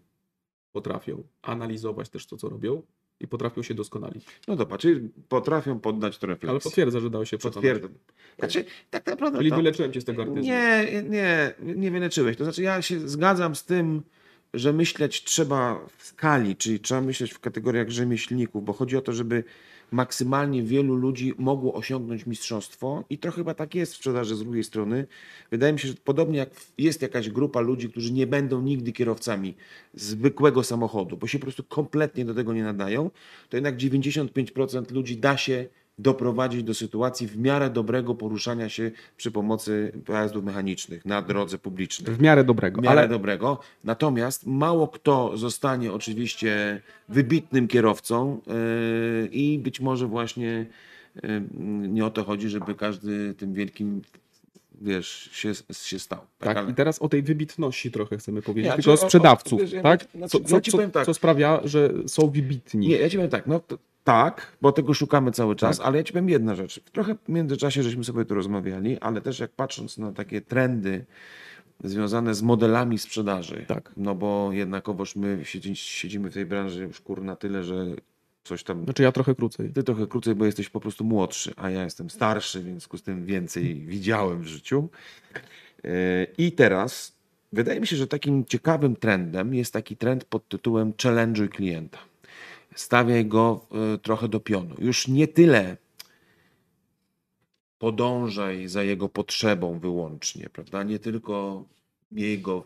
potrafią 0.73 1.23
analizować 1.43 2.09
też 2.09 2.27
to, 2.27 2.37
co 2.37 2.49
robią 2.49 2.83
i 3.21 3.29
potrafią 3.29 3.63
się 3.63 3.75
doskonalić. 3.75 4.27
No 4.49 4.57
dobra, 4.57 4.79
czyli 4.79 5.09
potrafią 5.29 5.81
poddać 5.81 6.19
to 6.19 6.27
refleksji. 6.27 6.51
Ale 6.51 6.61
potwierdza, 6.61 7.01
że 7.01 7.11
dało 7.11 7.25
się. 7.25 7.39
Potwierdzam. 7.39 7.91
Znaczy, 8.39 8.65
tak 8.91 9.07
naprawdę 9.07 9.39
Czyli 9.39 9.51
to... 9.51 9.57
wyleczyłem 9.57 9.93
cię 9.93 10.01
z 10.01 10.05
tego 10.05 10.23
artyzmu. 10.23 10.43
Nie, 10.43 11.03
nie, 11.09 11.55
nie 11.61 11.91
wyleczyłeś. 11.91 12.37
To 12.37 12.45
znaczy 12.45 12.63
ja 12.63 12.83
się 12.83 13.09
zgadzam 13.09 13.55
z 13.55 13.65
tym, 13.65 14.03
że 14.55 14.73
myśleć 14.73 15.25
trzeba 15.25 15.87
w 15.97 16.07
skali, 16.07 16.57
czyli 16.57 16.81
trzeba 16.81 17.01
myśleć 17.01 17.33
w 17.33 17.41
kategoriach 17.41 17.91
rzemieślników, 17.91 18.65
bo 18.65 18.73
chodzi 18.73 18.97
o 18.97 19.01
to, 19.01 19.13
żeby 19.13 19.45
maksymalnie 19.93 20.63
wielu 20.63 20.97
ludzi 20.97 21.35
mogło 21.39 21.75
osiągnąć 21.75 22.27
mistrzostwo 22.27 23.05
i 23.11 23.19
trochę 23.19 23.37
chyba 23.37 23.55
tak 23.55 23.75
jest 23.75 23.93
w 23.93 23.97
sprzedaży 23.97 24.37
z 24.37 24.39
drugiej 24.39 24.65
strony. 24.65 25.07
Wydaje 25.51 25.73
mi 25.73 25.79
się, 25.79 25.89
że 25.89 25.95
podobnie 26.05 26.39
jak 26.39 26.51
jest 26.79 27.03
jakaś 27.03 27.31
grupa 27.31 27.61
ludzi, 27.61 27.91
którzy 27.91 28.13
nie 28.13 28.27
będą 28.27 28.63
nigdy 28.63 28.93
kierowcami 28.93 29.55
zwykłego 29.95 30.63
samochodu, 30.63 31.17
bo 31.17 31.27
się 31.27 31.39
po 31.39 31.43
prostu 31.43 31.65
kompletnie 31.65 32.25
do 32.25 32.35
tego 32.35 32.53
nie 32.53 32.63
nadają, 32.63 33.11
to 33.49 33.57
jednak 33.57 33.77
95% 33.77 34.93
ludzi 34.93 35.17
da 35.17 35.37
się 35.37 35.69
doprowadzić 35.99 36.63
do 36.63 36.75
sytuacji 36.75 37.27
w 37.27 37.39
miarę 37.39 37.71
dobrego 37.71 38.15
poruszania 38.15 38.69
się 38.69 38.91
przy 39.17 39.31
pomocy 39.31 39.93
pojazdów 40.05 40.45
mechanicznych 40.45 41.05
na 41.05 41.23
drodze 41.23 41.59
publicznej. 41.59 42.15
W 42.17 42.21
miarę 42.21 42.45
dobrego. 42.45 42.81
W 42.81 42.85
miarę 42.85 43.01
ale 43.01 43.09
dobrego. 43.09 43.61
Natomiast 43.85 44.47
mało 44.47 44.89
kto 44.89 45.37
zostanie 45.37 45.93
oczywiście 45.93 46.81
wybitnym 47.09 47.69
kierowcą 47.69 48.41
yy, 48.47 49.27
i 49.33 49.59
być 49.59 49.81
może 49.81 50.07
właśnie 50.07 50.67
yy, 51.23 51.43
nie 51.89 52.05
o 52.07 52.11
to 52.11 52.25
chodzi, 52.25 52.49
żeby 52.49 52.75
każdy 52.75 53.35
tym 53.35 53.55
wielkim 53.55 54.03
wiesz, 54.81 55.29
się, 55.33 55.53
się 55.73 55.99
stał. 55.99 56.19
tak, 56.39 56.57
Ale- 56.57 56.71
i 56.71 56.75
teraz 56.75 56.99
o 57.03 57.09
tej 57.09 57.23
wybitności 57.23 57.91
trochę 57.91 58.17
chcemy 58.19 58.43
powiedzieć, 58.43 58.71
Nie, 58.71 58.77
tylko 58.77 58.91
o 58.91 58.95
o- 58.95 58.97
o- 58.97 59.05
sprzedawców, 59.05 59.61
wiesz, 59.61 59.73
ja- 59.73 59.83
tak? 59.83 60.07
znaczy, 60.15 60.31
Co, 60.45 60.55
ja 60.57 60.61
co, 60.61 60.89
tak. 60.89 61.07
co 61.07 61.15
sprawia, 61.15 61.61
że 61.65 61.91
są 62.07 62.31
wybitni. 62.31 62.89
Nie, 62.89 62.97
ja 62.97 63.09
ci 63.11 63.17
powiem 63.17 63.31
tak, 63.31 63.47
no 63.47 63.61
to, 63.61 63.79
tak, 64.05 64.57
bo 64.61 64.73
tego 64.73 64.95
szukamy 64.95 65.33
cały 65.33 65.57
czas, 65.57 65.81
ale 65.81 65.99
ja 65.99 66.05
ci 66.05 66.13
powiem 66.13 66.29
jedna 66.29 66.55
rzecz. 66.55 66.81
Trochę 66.81 67.15
w 67.15 67.29
międzyczasie 67.29 67.83
żeśmy 67.83 68.05
sobie 68.05 68.25
tu 68.25 68.35
rozmawiali, 68.35 68.99
ale 69.01 69.21
też 69.21 69.39
jak 69.39 69.51
patrząc 69.51 69.99
na 69.99 70.13
takie 70.13 70.41
trendy 70.41 71.05
związane 71.85 72.35
z 72.35 72.43
modelami 72.43 72.99
sprzedaży, 72.99 73.65
Tak. 73.69 73.93
no 73.97 74.15
bo 74.15 74.53
jednakowoż 74.53 75.17
my 75.17 75.41
siedzi, 75.43 75.77
siedzimy 75.77 76.31
w 76.31 76.35
tej 76.35 76.47
branży 76.47 76.83
już 76.83 77.01
kur 77.01 77.23
na 77.23 77.37
tyle, 77.37 77.65
że 77.65 77.87
coś 78.45 78.65
tam... 78.65 78.85
Znaczy 78.85 79.03
ja 79.03 79.13
trochę 79.13 79.35
krócej. 79.35 79.71
Ty 79.71 79.83
trochę 79.83 80.07
krócej, 80.07 80.35
bo 80.35 80.45
jesteś 80.45 80.69
po 80.69 80.81
prostu 80.81 81.05
młodszy, 81.05 81.53
a 81.57 81.71
ja 81.71 81.85
jestem 81.85 82.11
starszy, 82.11 82.59
więc 82.59 82.69
w 82.69 82.73
związku 82.73 82.99
z 82.99 83.03
tym 83.03 83.27
więcej 83.27 83.75
widziałem 83.75 84.43
w 84.43 84.47
życiu. 84.47 84.89
Yy, 85.85 85.91
I 86.39 86.53
teraz 86.53 87.13
wydaje 87.53 87.81
mi 87.81 87.87
się, 87.87 87.97
że 87.97 88.07
takim 88.07 88.45
ciekawym 88.45 88.97
trendem 88.97 89.55
jest 89.55 89.73
taki 89.73 89.97
trend 89.97 90.25
pod 90.25 90.49
tytułem 90.49 90.93
challenge'uj 90.93 91.49
klienta. 91.49 91.99
Stawiaj 92.75 93.27
go 93.27 93.67
y, 93.95 93.99
trochę 93.99 94.29
do 94.29 94.41
pionu. 94.41 94.75
Już 94.79 95.09
nie 95.09 95.29
tyle 95.29 95.77
podążaj 97.79 98.69
za 98.69 98.83
jego 98.83 99.09
potrzebą 99.09 99.79
wyłącznie, 99.79 100.49
prawda? 100.51 100.83
Nie 100.83 100.99
tylko 100.99 101.65
miej 102.13 102.39
go 102.41 102.65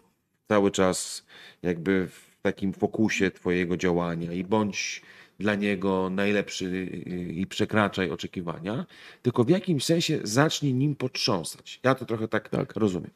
cały 0.49 0.71
czas 0.71 1.27
jakby 1.63 2.09
w 2.09 2.43
takim 2.43 2.73
fokusie 2.73 3.31
twojego 3.31 3.77
działania 3.77 4.33
i 4.33 4.45
bądź 4.45 5.03
dla 5.39 5.55
niego 5.55 6.11
najlepszy 6.11 6.65
y, 6.67 7.33
i 7.33 7.47
przekraczaj 7.47 8.11
oczekiwania, 8.11 8.87
tylko 9.23 9.45
w 9.45 9.49
jakimś 9.49 9.85
sensie 9.85 10.21
zacznij 10.23 10.75
nim 10.75 10.97
potrząsać. 10.97 11.81
Ja 11.83 11.95
to 11.95 12.05
trochę 12.05 12.29
tak, 12.29 12.49
Tak. 12.49 12.77
rozumiem. 12.77 13.11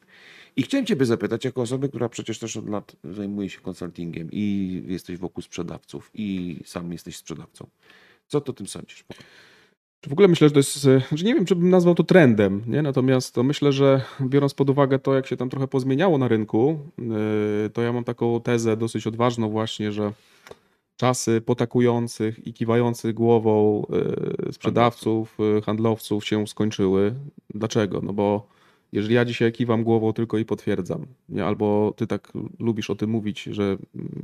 I 0.56 0.62
chciałem 0.62 0.86
Ciebie 0.86 1.06
zapytać, 1.06 1.44
jako 1.44 1.62
osoby, 1.62 1.88
która 1.88 2.08
przecież 2.08 2.38
też 2.38 2.56
od 2.56 2.68
lat 2.68 2.96
zajmuje 3.04 3.50
się 3.50 3.60
konsultingiem 3.60 4.28
i 4.32 4.82
jesteś 4.86 5.18
wokół 5.18 5.42
sprzedawców 5.42 6.10
i 6.14 6.56
sam 6.64 6.92
jesteś 6.92 7.16
sprzedawcą. 7.16 7.66
Co 8.26 8.40
ty 8.40 8.50
o 8.50 8.54
tym 8.54 8.66
sądzisz? 8.66 9.04
W 10.08 10.12
ogóle 10.12 10.28
myślę, 10.28 10.48
że 10.48 10.52
to 10.52 10.58
jest, 10.58 10.86
e, 10.86 11.02
że 11.12 11.24
nie 11.24 11.34
wiem, 11.34 11.44
czy 11.44 11.56
bym 11.56 11.70
nazwał 11.70 11.94
to 11.94 12.04
trendem, 12.04 12.62
nie? 12.66 12.82
natomiast 12.82 13.34
to 13.34 13.42
myślę, 13.42 13.72
że 13.72 14.02
biorąc 14.20 14.54
pod 14.54 14.70
uwagę 14.70 14.98
to, 14.98 15.14
jak 15.14 15.26
się 15.26 15.36
tam 15.36 15.50
trochę 15.50 15.68
pozmieniało 15.68 16.18
na 16.18 16.28
rynku, 16.28 16.78
yy, 16.98 17.70
to 17.72 17.82
ja 17.82 17.92
mam 17.92 18.04
taką 18.04 18.40
tezę 18.40 18.76
dosyć 18.76 19.06
odważną 19.06 19.48
właśnie, 19.48 19.92
że 19.92 20.12
czasy 20.96 21.40
potakujących 21.40 22.46
i 22.46 22.52
kiwających 22.52 23.14
głową 23.14 23.86
yy, 24.46 24.52
sprzedawców, 24.52 25.36
yy, 25.38 25.62
handlowców 25.62 26.26
się 26.26 26.46
skończyły. 26.46 27.14
Dlaczego? 27.54 28.00
No 28.02 28.12
bo 28.12 28.46
jeżeli 28.92 29.14
ja 29.14 29.24
dzisiaj 29.24 29.52
kiwam 29.52 29.84
głową 29.84 30.12
tylko 30.12 30.38
i 30.38 30.44
potwierdzam, 30.44 31.06
nie? 31.28 31.44
albo 31.44 31.94
ty 31.96 32.06
tak 32.06 32.32
lubisz 32.58 32.90
o 32.90 32.94
tym 32.94 33.10
mówić, 33.10 33.42
że 33.42 33.76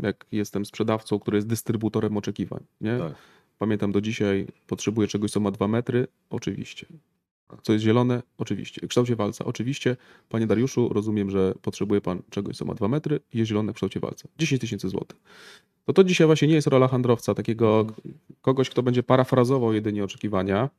jak 0.03 0.27
jestem 0.33 0.65
sprzedawcą, 0.65 1.19
który 1.19 1.37
jest 1.37 1.47
dystrybutorem 1.47 2.17
oczekiwań, 2.17 2.61
nie? 2.81 2.99
Tak. 2.99 3.15
Pamiętam 3.59 3.93
do 3.93 4.01
dzisiaj, 4.01 4.47
potrzebuję 4.67 5.09
czegoś, 5.09 5.31
co 5.31 5.41
ma 5.41 5.51
dwa 5.51 5.69
metry? 5.69 6.07
Oczywiście. 6.31 6.87
Co 7.63 7.73
jest 7.73 7.85
zielone? 7.85 8.23
Oczywiście. 8.39 8.87
W 8.87 8.89
kształcie 8.89 9.17
walca? 9.17 9.45
Oczywiście. 9.45 9.97
Panie 10.29 10.47
Dariuszu, 10.47 10.89
rozumiem, 10.89 11.31
że 11.31 11.55
potrzebuje 11.63 12.01
pan 12.01 12.23
czegoś, 12.31 12.57
co 12.57 12.65
ma 12.65 12.75
dwa 12.75 12.89
metry 12.89 13.21
i 13.33 13.39
jest 13.39 13.49
zielone 13.49 13.73
w 13.73 13.75
kształcie 13.75 14.01
walca. 14.01 14.29
10 14.39 14.61
tysięcy 14.61 14.89
złotych. 14.89 15.19
No 15.89 15.95
to 15.95 16.05
dzisiaj 16.05 16.27
właśnie 16.27 16.49
nie 16.49 16.55
jest 16.55 16.67
rola 16.67 16.89
handlowca, 16.89 17.35
takiego 17.35 17.87
kogoś, 18.43 18.71
kto 18.71 18.83
będzie 18.83 19.03
parafrazował 19.03 19.73
jedynie 19.73 20.05
oczekiwania. 20.05 20.71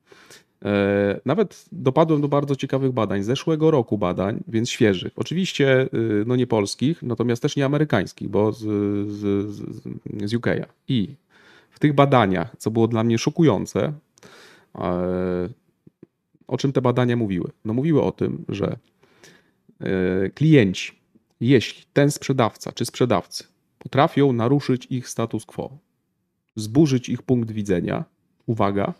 E, 0.65 1.19
Nawet 1.25 1.65
dopadłem 1.71 2.21
do 2.21 2.27
bardzo 2.27 2.55
ciekawych 2.55 2.91
badań, 2.91 3.23
zeszłego 3.23 3.71
roku 3.71 3.97
badań, 3.97 4.43
więc 4.47 4.69
świeżych. 4.69 5.13
Oczywiście 5.15 5.89
y, 5.93 6.23
no 6.27 6.35
nie 6.35 6.47
polskich, 6.47 7.03
natomiast 7.03 7.41
też 7.41 7.55
nie 7.55 7.65
amerykańskich, 7.65 8.29
bo 8.29 8.51
z, 8.51 8.59
z, 9.11 9.51
z, 9.51 9.63
z 10.25 10.33
UK. 10.33 10.47
I 10.87 11.15
w 11.69 11.79
tych 11.79 11.93
badaniach, 11.93 12.55
co 12.57 12.71
było 12.71 12.87
dla 12.87 13.03
mnie 13.03 13.17
szokujące, 13.17 13.93
e, 14.75 15.49
o 16.47 16.57
czym 16.57 16.73
te 16.73 16.81
badania 16.81 17.15
mówiły? 17.15 17.51
No 17.65 17.73
mówiły 17.73 18.03
o 18.03 18.11
tym, 18.11 18.45
że 18.49 18.77
e, 19.79 20.29
klienci, 20.29 20.91
jeśli 21.39 21.83
ten 21.93 22.11
sprzedawca 22.11 22.71
czy 22.71 22.85
sprzedawcy 22.85 23.43
potrafią 23.79 24.33
naruszyć 24.33 24.87
ich 24.89 25.09
status 25.09 25.45
quo, 25.45 25.77
zburzyć 26.55 27.09
ich 27.09 27.21
punkt 27.21 27.51
widzenia, 27.51 28.03
uwaga, 28.45 28.93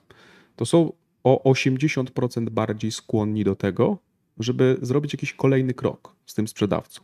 to 0.55 0.65
są 0.65 0.91
o 1.23 1.51
80% 1.51 2.49
bardziej 2.49 2.91
skłonni 2.91 3.43
do 3.43 3.55
tego, 3.55 3.97
żeby 4.39 4.77
zrobić 4.81 5.13
jakiś 5.13 5.33
kolejny 5.33 5.73
krok 5.73 6.15
z 6.25 6.33
tym 6.33 6.47
sprzedawcą. 6.47 7.01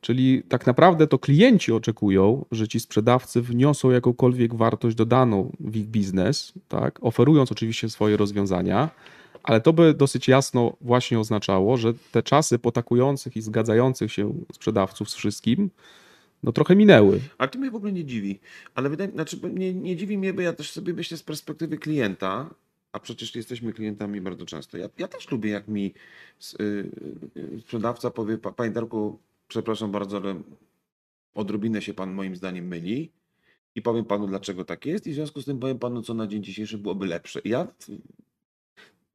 Czyli 0.00 0.42
tak 0.48 0.66
naprawdę 0.66 1.06
to 1.06 1.18
klienci 1.18 1.72
oczekują, 1.72 2.44
że 2.52 2.68
ci 2.68 2.80
sprzedawcy 2.80 3.42
wniosą 3.42 3.90
jakąkolwiek 3.90 4.54
wartość 4.54 4.96
dodaną 4.96 5.52
w 5.60 5.76
ich 5.76 5.86
biznes, 5.86 6.52
tak? 6.68 6.98
oferując 7.02 7.52
oczywiście 7.52 7.88
swoje 7.88 8.16
rozwiązania, 8.16 8.90
ale 9.42 9.60
to 9.60 9.72
by 9.72 9.94
dosyć 9.94 10.28
jasno 10.28 10.76
właśnie 10.80 11.20
oznaczało, 11.20 11.76
że 11.76 11.94
te 12.12 12.22
czasy 12.22 12.58
potakujących 12.58 13.36
i 13.36 13.40
zgadzających 13.40 14.12
się 14.12 14.34
sprzedawców 14.52 15.10
z 15.10 15.14
wszystkim, 15.14 15.70
no 16.42 16.52
trochę 16.52 16.76
minęły. 16.76 17.20
Ale 17.38 17.48
to 17.48 17.58
mnie 17.58 17.70
w 17.70 17.74
ogóle 17.74 17.92
nie 17.92 18.04
dziwi. 18.04 18.40
Ale 18.74 18.88
wydaje 18.90 19.10
znaczy 19.10 19.40
nie, 19.54 19.74
nie 19.74 19.96
dziwi 19.96 20.18
mnie, 20.18 20.34
bo 20.34 20.40
ja 20.40 20.52
też 20.52 20.70
sobie 20.70 20.94
myślę 20.94 21.16
z 21.16 21.22
perspektywy 21.22 21.78
klienta, 21.78 22.50
a 22.92 23.00
przecież 23.00 23.34
jesteśmy 23.34 23.72
klientami 23.72 24.20
bardzo 24.20 24.46
często. 24.46 24.78
Ja, 24.78 24.88
ja 24.98 25.08
też 25.08 25.30
lubię, 25.30 25.50
jak 25.50 25.68
mi 25.68 25.94
y, 26.60 26.64
y, 27.36 27.60
sprzedawca 27.60 28.10
powie, 28.10 28.38
"Pa- 28.38 28.52
panie 28.52 28.70
Darku, 28.70 29.18
przepraszam 29.48 29.92
bardzo, 29.92 30.16
ale 30.16 30.40
odrobinę 31.34 31.82
się 31.82 31.94
pan 31.94 32.12
moim 32.12 32.36
zdaniem 32.36 32.66
myli 32.68 33.10
i 33.74 33.82
powiem 33.82 34.04
panu, 34.04 34.26
dlaczego 34.26 34.64
tak 34.64 34.86
jest 34.86 35.06
i 35.06 35.10
w 35.10 35.14
związku 35.14 35.42
z 35.42 35.44
tym 35.44 35.58
powiem 35.58 35.78
panu, 35.78 36.02
co 36.02 36.14
na 36.14 36.26
dzień 36.26 36.42
dzisiejszy 36.42 36.78
byłoby 36.78 37.06
lepsze. 37.06 37.40
Ja 37.44 37.66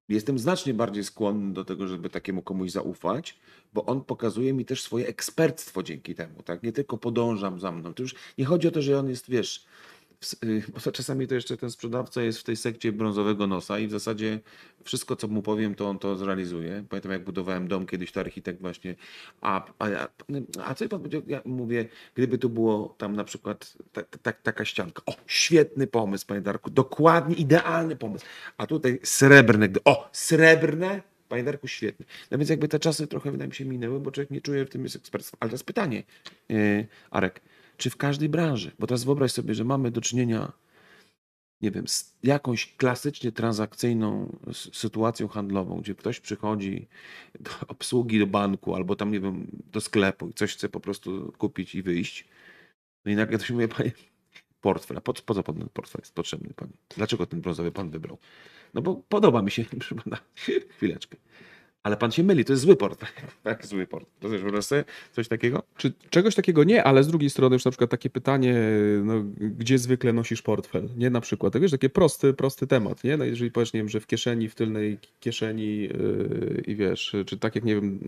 jestem 0.09 0.39
znacznie 0.39 0.73
bardziej 0.73 1.03
skłonny 1.03 1.53
do 1.53 1.65
tego, 1.65 1.87
żeby 1.87 2.09
takiemu 2.09 2.41
komuś 2.41 2.71
zaufać, 2.71 3.39
bo 3.73 3.85
on 3.85 4.03
pokazuje 4.03 4.53
mi 4.53 4.65
też 4.65 4.81
swoje 4.81 5.07
ekspertstwo 5.07 5.83
dzięki 5.83 6.15
temu, 6.15 6.43
tak? 6.43 6.63
Nie 6.63 6.71
tylko 6.71 6.97
podążam 6.97 7.59
za 7.59 7.71
mną. 7.71 7.93
To 7.93 8.03
już 8.03 8.15
nie 8.37 8.45
chodzi 8.45 8.67
o 8.67 8.71
to, 8.71 8.81
że 8.81 8.99
on 8.99 9.09
jest, 9.09 9.29
wiesz, 9.29 9.65
y, 10.43 10.63
bo 10.85 10.91
czasami 10.91 11.27
to 11.27 11.35
jeszcze 11.35 11.57
ten 11.57 11.71
sprzedawca 11.71 12.21
jest 12.21 12.39
w 12.39 12.43
tej 12.43 12.55
sekcie 12.55 12.91
brązowego 12.91 13.47
nosa 13.47 13.79
i 13.79 13.87
w 13.87 13.91
zasadzie 13.91 14.39
wszystko, 14.83 15.15
co 15.15 15.27
mu 15.27 15.41
powiem, 15.41 15.75
to 15.75 15.89
on 15.89 15.99
to 15.99 16.15
zrealizuje. 16.15 16.83
Pamiętam, 16.89 17.11
jak 17.11 17.23
budowałem 17.23 17.67
dom 17.67 17.85
kiedyś, 17.85 18.11
to 18.11 18.19
architekt 18.19 18.61
właśnie, 18.61 18.95
a, 19.41 19.65
a, 19.79 19.85
a, 20.63 20.75
co 20.75 20.89
pan 20.89 20.99
powiedział? 20.99 21.21
Ja 21.27 21.41
mówię, 21.45 21.85
gdyby 22.15 22.37
tu 22.37 22.49
było 22.49 22.95
tam 22.97 23.15
na 23.15 23.23
przykład 23.23 23.73
ta, 23.91 24.03
ta, 24.03 24.31
taka 24.31 24.65
ścianka. 24.65 25.01
O, 25.05 25.15
świetny 25.27 25.87
pomysł, 25.87 26.27
panie 26.27 26.41
Darku, 26.41 26.69
dokładnie, 26.69 27.35
idealny 27.35 27.95
pomysł. 27.95 28.25
A 28.57 28.67
tutaj 28.67 28.99
srebrne, 29.03 29.69
o, 29.85 30.09
srebrne, 30.11 31.01
Panie 31.33 31.43
Darku, 31.43 31.67
świetnie. 31.67 32.05
No 32.31 32.37
więc 32.37 32.49
jakby 32.49 32.67
te 32.67 32.79
czasy 32.79 33.07
trochę 33.07 33.31
wydaje 33.31 33.47
mi 33.47 33.55
się 33.55 33.65
minęły, 33.65 33.99
bo 33.99 34.11
człowiek 34.11 34.31
nie 34.31 34.41
czuje, 34.41 34.65
w 34.65 34.69
tym 34.69 34.83
jest 34.83 34.95
ekspertstwo. 34.95 35.37
Ale 35.39 35.49
teraz 35.49 35.63
pytanie, 35.63 36.03
yy, 36.49 36.87
Arek, 37.11 37.41
czy 37.77 37.89
w 37.89 37.97
każdej 37.97 38.29
branży, 38.29 38.71
bo 38.79 38.87
teraz 38.87 39.03
wyobraź 39.03 39.31
sobie, 39.31 39.55
że 39.55 39.63
mamy 39.63 39.91
do 39.91 40.01
czynienia 40.01 40.51
nie 41.63 41.71
wiem, 41.71 41.87
z 41.87 42.13
jakąś 42.23 42.75
klasycznie 42.75 43.31
transakcyjną 43.31 44.37
sytuacją 44.53 45.27
handlową, 45.27 45.81
gdzie 45.81 45.95
ktoś 45.95 46.19
przychodzi 46.19 46.87
do 47.39 47.51
obsługi 47.67 48.19
do 48.19 48.27
banku 48.27 48.75
albo 48.75 48.95
tam, 48.95 49.11
nie 49.11 49.19
wiem, 49.19 49.47
do 49.71 49.81
sklepu 49.81 50.29
i 50.29 50.33
coś 50.33 50.53
chce 50.53 50.69
po 50.69 50.79
prostu 50.79 51.33
kupić 51.37 51.75
i 51.75 51.83
wyjść. 51.83 52.25
No 53.05 53.11
i 53.11 53.15
nagle 53.15 53.37
ktoś 53.37 53.49
mówi, 53.49 53.67
panie, 53.67 53.91
portfel. 54.61 54.97
A 54.97 55.01
po, 55.01 55.13
po 55.13 55.33
co 55.33 55.43
ten 55.43 55.69
portfel 55.73 55.99
jest 56.01 56.15
potrzebny 56.15 56.53
pani? 56.55 56.71
Dlaczego 56.95 57.25
ten 57.25 57.41
brązowy 57.41 57.71
pan 57.71 57.89
wybrał? 57.89 58.17
No 58.73 58.81
bo 58.81 58.95
podoba 58.95 59.41
mi 59.41 59.51
się, 59.51 59.65
chwileczkę. 60.77 61.17
Ale 61.83 61.97
pan 61.97 62.11
się 62.11 62.23
myli, 62.23 62.45
to 62.45 62.53
jest 62.53 62.63
zły 62.63 62.75
port. 62.75 63.05
Tak, 63.43 63.65
zły 63.65 63.87
port. 63.87 64.07
To 64.19 64.29
też 64.29 64.41
wyobraź 64.41 64.65
sobie 64.65 64.83
coś 65.11 65.27
takiego? 65.27 65.63
Czy 65.77 65.93
czegoś 66.09 66.35
takiego 66.35 66.63
nie, 66.63 66.83
ale 66.83 67.03
z 67.03 67.07
drugiej 67.07 67.29
strony 67.29 67.55
już 67.55 67.65
na 67.65 67.71
przykład 67.71 67.89
takie 67.89 68.09
pytanie, 68.09 68.55
no, 69.03 69.23
gdzie 69.37 69.77
zwykle 69.77 70.13
nosisz 70.13 70.41
portfel, 70.41 70.89
nie? 70.97 71.09
Na 71.09 71.21
przykład, 71.21 71.53
to 71.53 71.59
wiesz, 71.59 71.71
taki 71.71 71.89
prosty, 71.89 72.33
prosty 72.33 72.67
temat, 72.67 73.03
nie? 73.03 73.17
No 73.17 73.25
jeżeli 73.25 73.51
powiesz, 73.51 73.73
nie 73.73 73.79
wiem, 73.79 73.89
że 73.89 73.99
w 73.99 74.07
kieszeni, 74.07 74.49
w 74.49 74.55
tylnej 74.55 74.97
kieszeni 75.19 75.77
yy, 75.77 76.63
i 76.67 76.75
wiesz, 76.75 77.15
czy 77.25 77.37
tak 77.37 77.55
jak, 77.55 77.63
nie 77.63 77.75
wiem, 77.75 77.99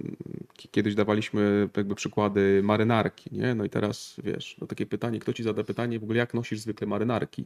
kiedyś 0.71 0.95
dawaliśmy 0.95 1.69
jakby 1.77 1.95
przykłady 1.95 2.61
marynarki, 2.63 3.29
nie? 3.31 3.55
No 3.55 3.65
i 3.65 3.69
teraz, 3.69 4.15
wiesz, 4.23 4.57
no 4.61 4.67
takie 4.67 4.85
pytanie, 4.85 5.19
kto 5.19 5.33
ci 5.33 5.43
zada 5.43 5.63
pytanie 5.63 5.99
w 5.99 6.03
ogóle, 6.03 6.19
jak 6.19 6.33
nosisz 6.33 6.59
zwykle 6.59 6.87
marynarki? 6.87 7.45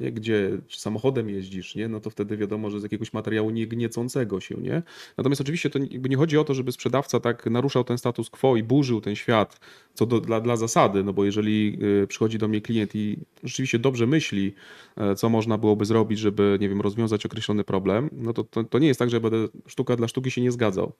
Nie? 0.00 0.12
gdzie 0.12 0.58
samochodem 0.68 1.28
jeździsz, 1.28 1.74
nie? 1.74 1.88
no 1.88 2.00
to 2.00 2.10
wtedy 2.10 2.36
wiadomo, 2.36 2.70
że 2.70 2.80
z 2.80 2.82
jakiegoś 2.82 3.12
materiału 3.12 3.50
nie 3.50 3.66
gniecącego 3.66 4.40
się. 4.40 4.54
Nie? 4.54 4.82
Natomiast 5.16 5.40
oczywiście 5.40 5.70
to 5.70 5.78
nie 6.08 6.16
chodzi 6.16 6.38
o 6.38 6.44
to, 6.44 6.54
żeby 6.54 6.72
sprzedawca 6.72 7.20
tak 7.20 7.46
naruszał 7.46 7.84
ten 7.84 7.98
status 7.98 8.30
quo 8.30 8.56
i 8.56 8.62
burzył 8.62 9.00
ten 9.00 9.16
świat 9.16 9.60
co 9.94 10.06
do, 10.06 10.20
dla, 10.20 10.40
dla 10.40 10.56
zasady, 10.56 11.04
no 11.04 11.12
bo 11.12 11.24
jeżeli 11.24 11.78
y, 12.02 12.06
przychodzi 12.06 12.38
do 12.38 12.48
mnie 12.48 12.60
klient 12.60 12.94
i 12.94 13.16
rzeczywiście 13.44 13.78
dobrze 13.78 14.06
myśli, 14.06 14.54
e, 14.96 15.14
co 15.14 15.28
można 15.28 15.58
byłoby 15.58 15.84
zrobić, 15.84 16.18
żeby, 16.18 16.58
nie 16.60 16.68
wiem, 16.68 16.80
rozwiązać 16.80 17.26
określony 17.26 17.64
problem, 17.64 18.10
no 18.12 18.32
to, 18.32 18.44
to, 18.44 18.64
to 18.64 18.78
nie 18.78 18.88
jest 18.88 18.98
tak, 18.98 19.10
że 19.10 19.20
będę 19.20 19.48
sztuka 19.66 19.96
dla 19.96 20.08
sztuki 20.08 20.30
się 20.30 20.40
nie 20.40 20.52
zgadzał. 20.52 20.92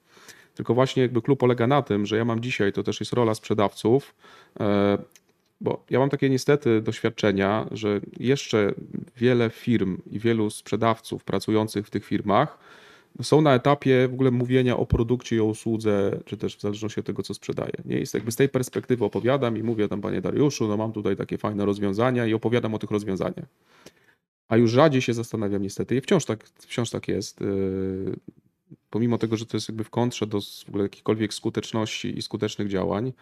Tylko 0.55 0.73
właśnie 0.73 1.03
jakby 1.03 1.21
klub 1.21 1.39
polega 1.39 1.67
na 1.67 1.81
tym, 1.81 2.05
że 2.05 2.17
ja 2.17 2.25
mam 2.25 2.39
dzisiaj, 2.39 2.73
to 2.73 2.83
też 2.83 2.99
jest 2.99 3.13
rola 3.13 3.35
sprzedawców, 3.35 4.15
e, 4.59 4.97
bo 5.61 5.83
ja 5.89 5.99
mam 5.99 6.09
takie 6.09 6.29
niestety 6.29 6.81
doświadczenia, 6.81 7.67
że 7.71 8.01
jeszcze 8.19 8.73
wiele 9.17 9.49
firm 9.49 9.97
i 10.11 10.19
wielu 10.19 10.49
sprzedawców 10.49 11.23
pracujących 11.23 11.87
w 11.87 11.89
tych 11.89 12.05
firmach 12.05 12.57
są 13.21 13.41
na 13.41 13.55
etapie 13.55 14.07
w 14.07 14.13
ogóle 14.13 14.31
mówienia 14.31 14.77
o 14.77 14.85
produkcie 14.85 15.35
i 15.35 15.39
o 15.39 15.45
usłudze, 15.45 16.19
czy 16.25 16.37
też 16.37 16.57
w 16.57 16.61
zależności 16.61 16.99
od 16.99 17.05
tego, 17.05 17.23
co 17.23 17.33
sprzedaję. 17.33 17.71
Nie 17.85 17.99
jest 17.99 18.13
jakby 18.13 18.31
z 18.31 18.35
tej 18.35 18.49
perspektywy 18.49 19.05
opowiadam 19.05 19.57
i 19.57 19.63
mówię 19.63 19.87
tam, 19.87 20.01
panie 20.01 20.21
Dariuszu, 20.21 20.67
no 20.67 20.77
mam 20.77 20.91
tutaj 20.91 21.15
takie 21.15 21.37
fajne 21.37 21.65
rozwiązania 21.65 22.25
i 22.25 22.33
opowiadam 22.33 22.73
o 22.73 22.79
tych 22.79 22.91
rozwiązaniach. 22.91 23.45
A 24.47 24.57
już 24.57 24.71
rzadziej 24.71 25.01
się 25.01 25.13
zastanawiam 25.13 25.61
niestety 25.61 25.95
i 25.95 26.01
wciąż 26.01 26.25
tak, 26.25 26.43
wciąż 26.47 26.89
tak 26.89 27.07
jest. 27.07 27.41
Yy, 27.41 28.15
pomimo 28.89 29.17
tego, 29.17 29.37
że 29.37 29.45
to 29.45 29.57
jest 29.57 29.69
jakby 29.69 29.83
w 29.83 29.89
kontrze 29.89 30.27
do 30.27 30.39
w 30.41 30.69
ogóle 30.69 30.83
jakiejkolwiek 30.83 31.33
skuteczności 31.33 32.17
i 32.17 32.21
skutecznych 32.21 32.67
działań, 32.67 33.13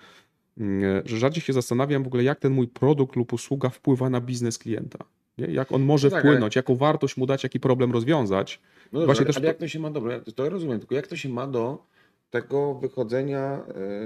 że 1.05 1.17
rzadziej 1.17 1.43
się 1.43 1.53
zastanawiam 1.53 2.03
w 2.03 2.07
ogóle, 2.07 2.23
jak 2.23 2.39
ten 2.39 2.53
mój 2.53 2.67
produkt 2.67 3.15
lub 3.15 3.33
usługa 3.33 3.69
wpływa 3.69 4.09
na 4.09 4.21
biznes 4.21 4.57
klienta. 4.57 4.99
Nie? 5.37 5.47
Jak 5.47 5.71
on 5.71 5.81
może 5.81 6.07
no 6.07 6.11
tak, 6.11 6.19
wpłynąć, 6.19 6.57
ale... 6.57 6.59
jaką 6.59 6.75
wartość 6.75 7.17
mu 7.17 7.25
dać, 7.25 7.43
jaki 7.43 7.59
problem 7.59 7.91
rozwiązać. 7.91 8.61
No 8.91 8.99
dobrze, 8.99 9.05
Właśnie 9.05 9.25
ale, 9.25 9.27
też... 9.27 9.37
ale 9.37 9.47
jak 9.47 9.57
to 9.57 9.67
się 9.67 9.79
ma, 9.79 9.91
dobra, 9.91 10.19
to 10.35 10.43
ja 10.43 10.49
rozumiem, 10.49 10.79
tylko 10.79 10.95
jak 10.95 11.07
to 11.07 11.15
się 11.15 11.29
ma 11.29 11.47
do 11.47 11.83
tego 12.29 12.75
wychodzenia 12.75 13.63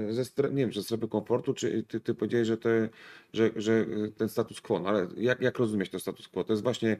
e, 0.08 0.12
ze 0.12 0.24
strefy, 0.24 0.54
nie 0.54 0.62
wiem, 0.62 0.72
ze 0.72 0.82
strefy 0.82 1.08
komfortu, 1.08 1.54
czy 1.54 1.82
ty, 1.88 2.00
ty 2.00 2.14
powiedziałeś, 2.14 2.48
że, 2.48 2.56
te, 2.56 2.88
że, 3.32 3.50
że 3.56 3.86
ten 4.16 4.28
status 4.28 4.60
quo, 4.60 4.78
no 4.78 4.88
ale 4.88 5.06
jak, 5.16 5.40
jak 5.40 5.58
rozumieć 5.58 5.90
to 5.90 5.98
status 5.98 6.28
quo? 6.28 6.44
To 6.44 6.52
jest 6.52 6.62
właśnie 6.62 6.96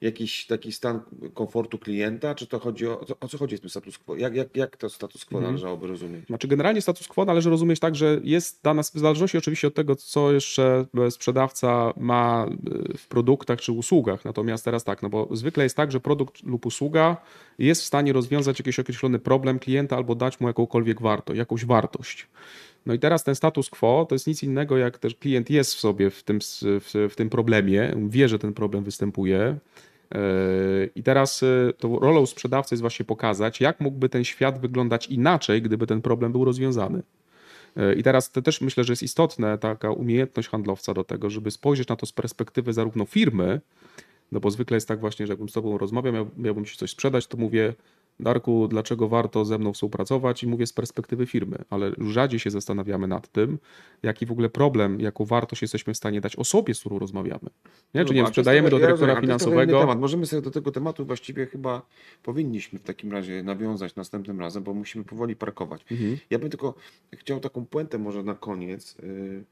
jakiś 0.00 0.46
taki 0.46 0.72
stan 0.72 1.00
komfortu 1.34 1.78
klienta, 1.78 2.34
czy 2.34 2.46
to 2.46 2.58
chodzi 2.58 2.86
o, 2.86 3.00
o 3.20 3.28
co 3.28 3.38
chodzi 3.38 3.56
z 3.56 3.60
tym 3.60 3.70
status 3.70 3.98
quo? 3.98 4.16
Jak, 4.16 4.34
jak, 4.34 4.56
jak 4.56 4.76
to 4.76 4.90
status 4.90 5.24
quo 5.24 5.38
mhm. 5.38 5.54
należałoby 5.54 5.86
rozumieć? 5.86 6.26
Znaczy 6.26 6.48
generalnie 6.48 6.80
status 6.80 7.08
quo 7.08 7.24
należy 7.24 7.50
rozumieć 7.50 7.80
tak, 7.80 7.94
że 7.94 8.20
jest 8.22 8.62
dana, 8.62 8.82
w 8.82 8.86
zależności 8.86 9.38
oczywiście 9.38 9.68
od 9.68 9.74
tego, 9.74 9.96
co 9.96 10.32
jeszcze 10.32 10.86
sprzedawca 11.10 11.92
ma 11.96 12.46
e, 12.46 12.98
w 12.98 13.08
produktach 13.08 13.60
czy 13.60 13.72
usługach, 13.72 14.24
natomiast 14.24 14.64
teraz 14.64 14.84
tak, 14.84 15.02
no 15.02 15.08
bo 15.08 15.28
zwykle 15.32 15.64
jest 15.64 15.76
tak, 15.76 15.92
że 15.92 16.00
produkt 16.00 16.42
lub 16.42 16.66
usługa 16.66 17.16
jest 17.58 17.82
w 17.82 17.84
stanie 17.84 18.12
rozwiązać 18.12 18.58
jakiś 18.58 18.78
określony 18.78 19.18
problem 19.18 19.58
klienta 19.58 19.96
albo 19.96 20.14
dać 20.14 20.40
mu 20.40 20.46
jakąkolwiek 20.46 21.00
wartość, 21.00 21.38
jakąś 21.38 21.64
wartość. 21.64 22.26
No 22.86 22.94
i 22.94 22.98
teraz 22.98 23.24
ten 23.24 23.34
status 23.34 23.70
quo 23.70 24.06
to 24.08 24.14
jest 24.14 24.26
nic 24.26 24.42
innego, 24.42 24.78
jak 24.78 24.98
też 24.98 25.14
klient 25.14 25.50
jest 25.50 25.74
w 25.74 25.80
sobie 25.80 26.10
w 26.10 26.22
tym, 26.22 26.38
w, 26.62 27.08
w 27.10 27.16
tym 27.16 27.30
problemie, 27.30 27.94
wie, 28.08 28.28
że 28.28 28.38
ten 28.38 28.52
problem 28.52 28.84
występuje. 28.84 29.58
E, 30.14 30.18
I 30.94 31.02
teraz 31.02 31.42
e, 31.42 31.72
to 31.78 31.98
rolą 31.98 32.26
sprzedawcy 32.26 32.74
jest 32.74 32.80
właśnie 32.80 33.04
pokazać, 33.04 33.60
jak 33.60 33.80
mógłby 33.80 34.08
ten 34.08 34.24
świat 34.24 34.60
wyglądać 34.60 35.06
inaczej, 35.06 35.62
gdyby 35.62 35.86
ten 35.86 36.02
problem 36.02 36.32
był 36.32 36.44
rozwiązany. 36.44 37.02
E, 37.76 37.94
I 37.94 38.02
teraz 38.02 38.32
to 38.32 38.42
też 38.42 38.60
myślę, 38.60 38.84
że 38.84 38.92
jest 38.92 39.02
istotne 39.02 39.58
taka 39.58 39.90
umiejętność 39.90 40.48
handlowca 40.48 40.94
do 40.94 41.04
tego, 41.04 41.30
żeby 41.30 41.50
spojrzeć 41.50 41.88
na 41.88 41.96
to 41.96 42.06
z 42.06 42.12
perspektywy 42.12 42.72
zarówno 42.72 43.04
firmy, 43.04 43.60
no 44.36 44.40
bo 44.40 44.50
zwykle 44.50 44.76
jest 44.76 44.88
tak 44.88 45.00
właśnie, 45.00 45.26
że 45.26 45.32
jakbym 45.32 45.48
z 45.48 45.52
tobą 45.52 45.78
rozmawiał, 45.78 46.12
miał, 46.12 46.30
miałbym 46.36 46.64
ci 46.64 46.76
coś 46.76 46.90
sprzedać, 46.90 47.26
to 47.26 47.36
mówię, 47.36 47.74
Darku, 48.20 48.68
dlaczego 48.68 49.08
warto 49.08 49.44
ze 49.44 49.58
mną 49.58 49.72
współpracować? 49.72 50.42
I 50.42 50.46
mówię 50.46 50.66
z 50.66 50.72
perspektywy 50.72 51.26
firmy, 51.26 51.58
ale 51.70 51.92
rzadziej 51.98 52.40
się 52.40 52.50
zastanawiamy 52.50 53.06
nad 53.06 53.28
tym, 53.28 53.58
jaki 54.02 54.26
w 54.26 54.32
ogóle 54.32 54.48
problem, 54.48 55.00
jaką 55.00 55.24
wartość 55.24 55.62
jesteśmy 55.62 55.94
w 55.94 55.96
stanie 55.96 56.20
dać 56.20 56.36
osobie, 56.36 56.74
z 56.74 56.80
którą 56.80 56.98
rozmawiamy. 56.98 57.50
Nie? 57.94 58.00
No 58.00 58.04
Czy 58.04 58.14
nie 58.14 58.20
wiem, 58.20 58.26
sprzedajemy 58.26 58.70
do 58.70 58.78
dyrektora 58.78 59.12
ja 59.12 59.20
finansowego. 59.20 59.80
Temat. 59.80 60.00
Możemy 60.00 60.26
sobie 60.26 60.42
do 60.42 60.50
tego 60.50 60.72
tematu 60.72 61.06
właściwie 61.06 61.46
chyba 61.46 61.82
powinniśmy 62.22 62.78
w 62.78 62.82
takim 62.82 63.12
razie 63.12 63.42
nawiązać 63.42 63.94
następnym 63.94 64.40
razem, 64.40 64.62
bo 64.62 64.74
musimy 64.74 65.04
powoli 65.04 65.36
parkować. 65.36 65.84
Mhm. 65.90 66.18
Ja 66.30 66.38
bym 66.38 66.50
tylko 66.50 66.74
chciał 67.12 67.40
taką 67.40 67.66
puentę 67.66 67.98
może 67.98 68.22
na 68.22 68.34
koniec. 68.34 68.96
Yy 69.02 69.44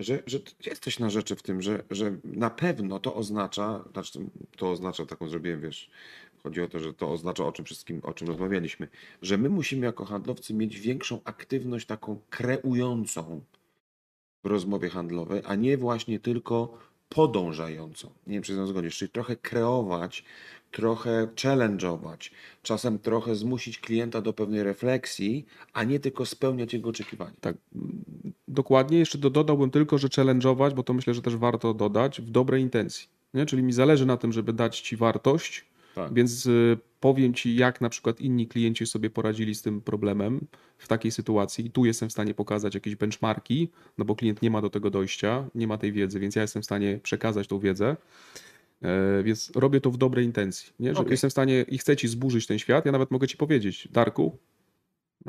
że, 0.00 0.22
że 0.26 0.38
jest 0.66 0.84
coś 0.84 0.98
na 0.98 1.10
rzeczy 1.10 1.36
w 1.36 1.42
tym, 1.42 1.62
że, 1.62 1.84
że 1.90 2.16
na 2.24 2.50
pewno 2.50 2.98
to 3.00 3.14
oznacza, 3.14 3.84
znaczy 3.92 4.18
to 4.56 4.70
oznacza 4.70 5.06
taką 5.06 5.28
zrobiłem, 5.28 5.60
wiesz, 5.60 5.90
chodzi 6.42 6.60
o 6.60 6.68
to, 6.68 6.80
że 6.80 6.94
to 6.94 7.12
oznacza 7.12 7.44
o 7.44 7.52
czym 7.52 7.64
wszystkim, 7.64 8.00
o 8.02 8.12
czym 8.14 8.28
rozmawialiśmy, 8.28 8.88
że 9.22 9.38
my 9.38 9.48
musimy 9.48 9.86
jako 9.86 10.04
handlowcy 10.04 10.54
mieć 10.54 10.80
większą 10.80 11.20
aktywność 11.24 11.86
taką 11.86 12.20
kreującą 12.30 13.44
w 14.44 14.46
rozmowie 14.46 14.88
handlowej, 14.88 15.42
a 15.44 15.54
nie 15.54 15.78
właśnie 15.78 16.20
tylko 16.20 16.78
podążającą. 17.08 18.10
Nie 18.26 18.34
wiem, 18.34 18.42
czy 18.42 18.54
z 18.54 18.68
zgodzisz, 18.68 18.98
czyli 18.98 19.10
trochę 19.10 19.36
kreować, 19.36 20.24
trochę 20.70 21.28
challenge'ować, 21.34 22.30
czasem 22.62 22.98
trochę 22.98 23.34
zmusić 23.34 23.78
klienta 23.78 24.20
do 24.20 24.32
pewnej 24.32 24.62
refleksji, 24.62 25.46
a 25.72 25.84
nie 25.84 26.00
tylko 26.00 26.26
spełniać 26.26 26.72
jego 26.72 26.88
oczekiwania. 26.88 27.36
Tak, 27.40 27.56
dokładnie. 28.54 28.98
Jeszcze 28.98 29.18
dodałbym 29.18 29.70
tylko, 29.70 29.98
że 29.98 30.08
challenge'ować, 30.08 30.74
bo 30.74 30.82
to 30.82 30.94
myślę, 30.94 31.14
że 31.14 31.22
też 31.22 31.36
warto 31.36 31.74
dodać, 31.74 32.20
w 32.20 32.30
dobrej 32.30 32.62
intencji. 32.62 33.08
Nie? 33.34 33.46
Czyli 33.46 33.62
mi 33.62 33.72
zależy 33.72 34.06
na 34.06 34.16
tym, 34.16 34.32
żeby 34.32 34.52
dać 34.52 34.80
Ci 34.80 34.96
wartość, 34.96 35.64
tak. 35.94 36.14
więc 36.14 36.46
y, 36.46 36.78
powiem 37.00 37.34
Ci, 37.34 37.56
jak 37.56 37.80
na 37.80 37.88
przykład 37.88 38.20
inni 38.20 38.46
klienci 38.46 38.86
sobie 38.86 39.10
poradzili 39.10 39.54
z 39.54 39.62
tym 39.62 39.80
problemem 39.80 40.40
w 40.78 40.88
takiej 40.88 41.10
sytuacji. 41.10 41.66
I 41.66 41.70
tu 41.70 41.84
jestem 41.84 42.08
w 42.08 42.12
stanie 42.12 42.34
pokazać 42.34 42.74
jakieś 42.74 42.96
benchmarki, 42.96 43.68
no 43.98 44.04
bo 44.04 44.16
klient 44.16 44.42
nie 44.42 44.50
ma 44.50 44.62
do 44.62 44.70
tego 44.70 44.90
dojścia, 44.90 45.44
nie 45.54 45.66
ma 45.66 45.78
tej 45.78 45.92
wiedzy, 45.92 46.20
więc 46.20 46.36
ja 46.36 46.42
jestem 46.42 46.62
w 46.62 46.64
stanie 46.64 47.00
przekazać 47.02 47.46
tą 47.46 47.58
wiedzę. 47.58 47.96
E, 48.82 49.22
więc 49.22 49.52
robię 49.54 49.80
to 49.80 49.90
w 49.90 49.96
dobrej 49.96 50.24
intencji. 50.24 50.72
Nie? 50.80 50.94
Że 50.94 51.00
okay. 51.00 51.12
Jestem 51.12 51.30
w 51.30 51.32
stanie 51.32 51.64
i 51.68 51.78
chcę 51.78 51.96
ci 51.96 52.08
zburzyć 52.08 52.46
ten 52.46 52.58
świat. 52.58 52.86
Ja 52.86 52.92
nawet 52.92 53.10
mogę 53.10 53.28
ci 53.28 53.36
powiedzieć, 53.36 53.88
Darku, 53.92 54.38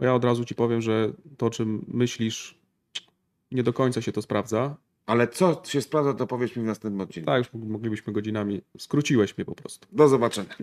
ja 0.01 0.13
od 0.13 0.23
razu 0.23 0.45
ci 0.45 0.55
powiem, 0.55 0.81
że 0.81 1.13
to, 1.37 1.45
o 1.45 1.49
czym 1.49 1.85
myślisz, 1.87 2.57
nie 3.55 3.63
do 3.63 3.73
końca 3.73 4.01
się 4.01 4.11
to 4.11 4.21
sprawdza. 4.21 4.75
Ale 5.05 5.27
co 5.27 5.61
się 5.65 5.81
sprawdza, 5.81 6.13
to 6.13 6.27
powiedz 6.27 6.55
mi 6.55 6.63
w 6.63 6.65
następnym 6.65 7.01
odcinku. 7.01 7.25
Tak, 7.25 7.37
już 7.37 7.53
moglibyśmy 7.53 8.13
godzinami. 8.13 8.61
Skróciłeś 8.77 9.37
mnie 9.37 9.45
po 9.45 9.55
prostu. 9.55 9.87
Do 9.91 10.07
zobaczenia. 10.07 10.55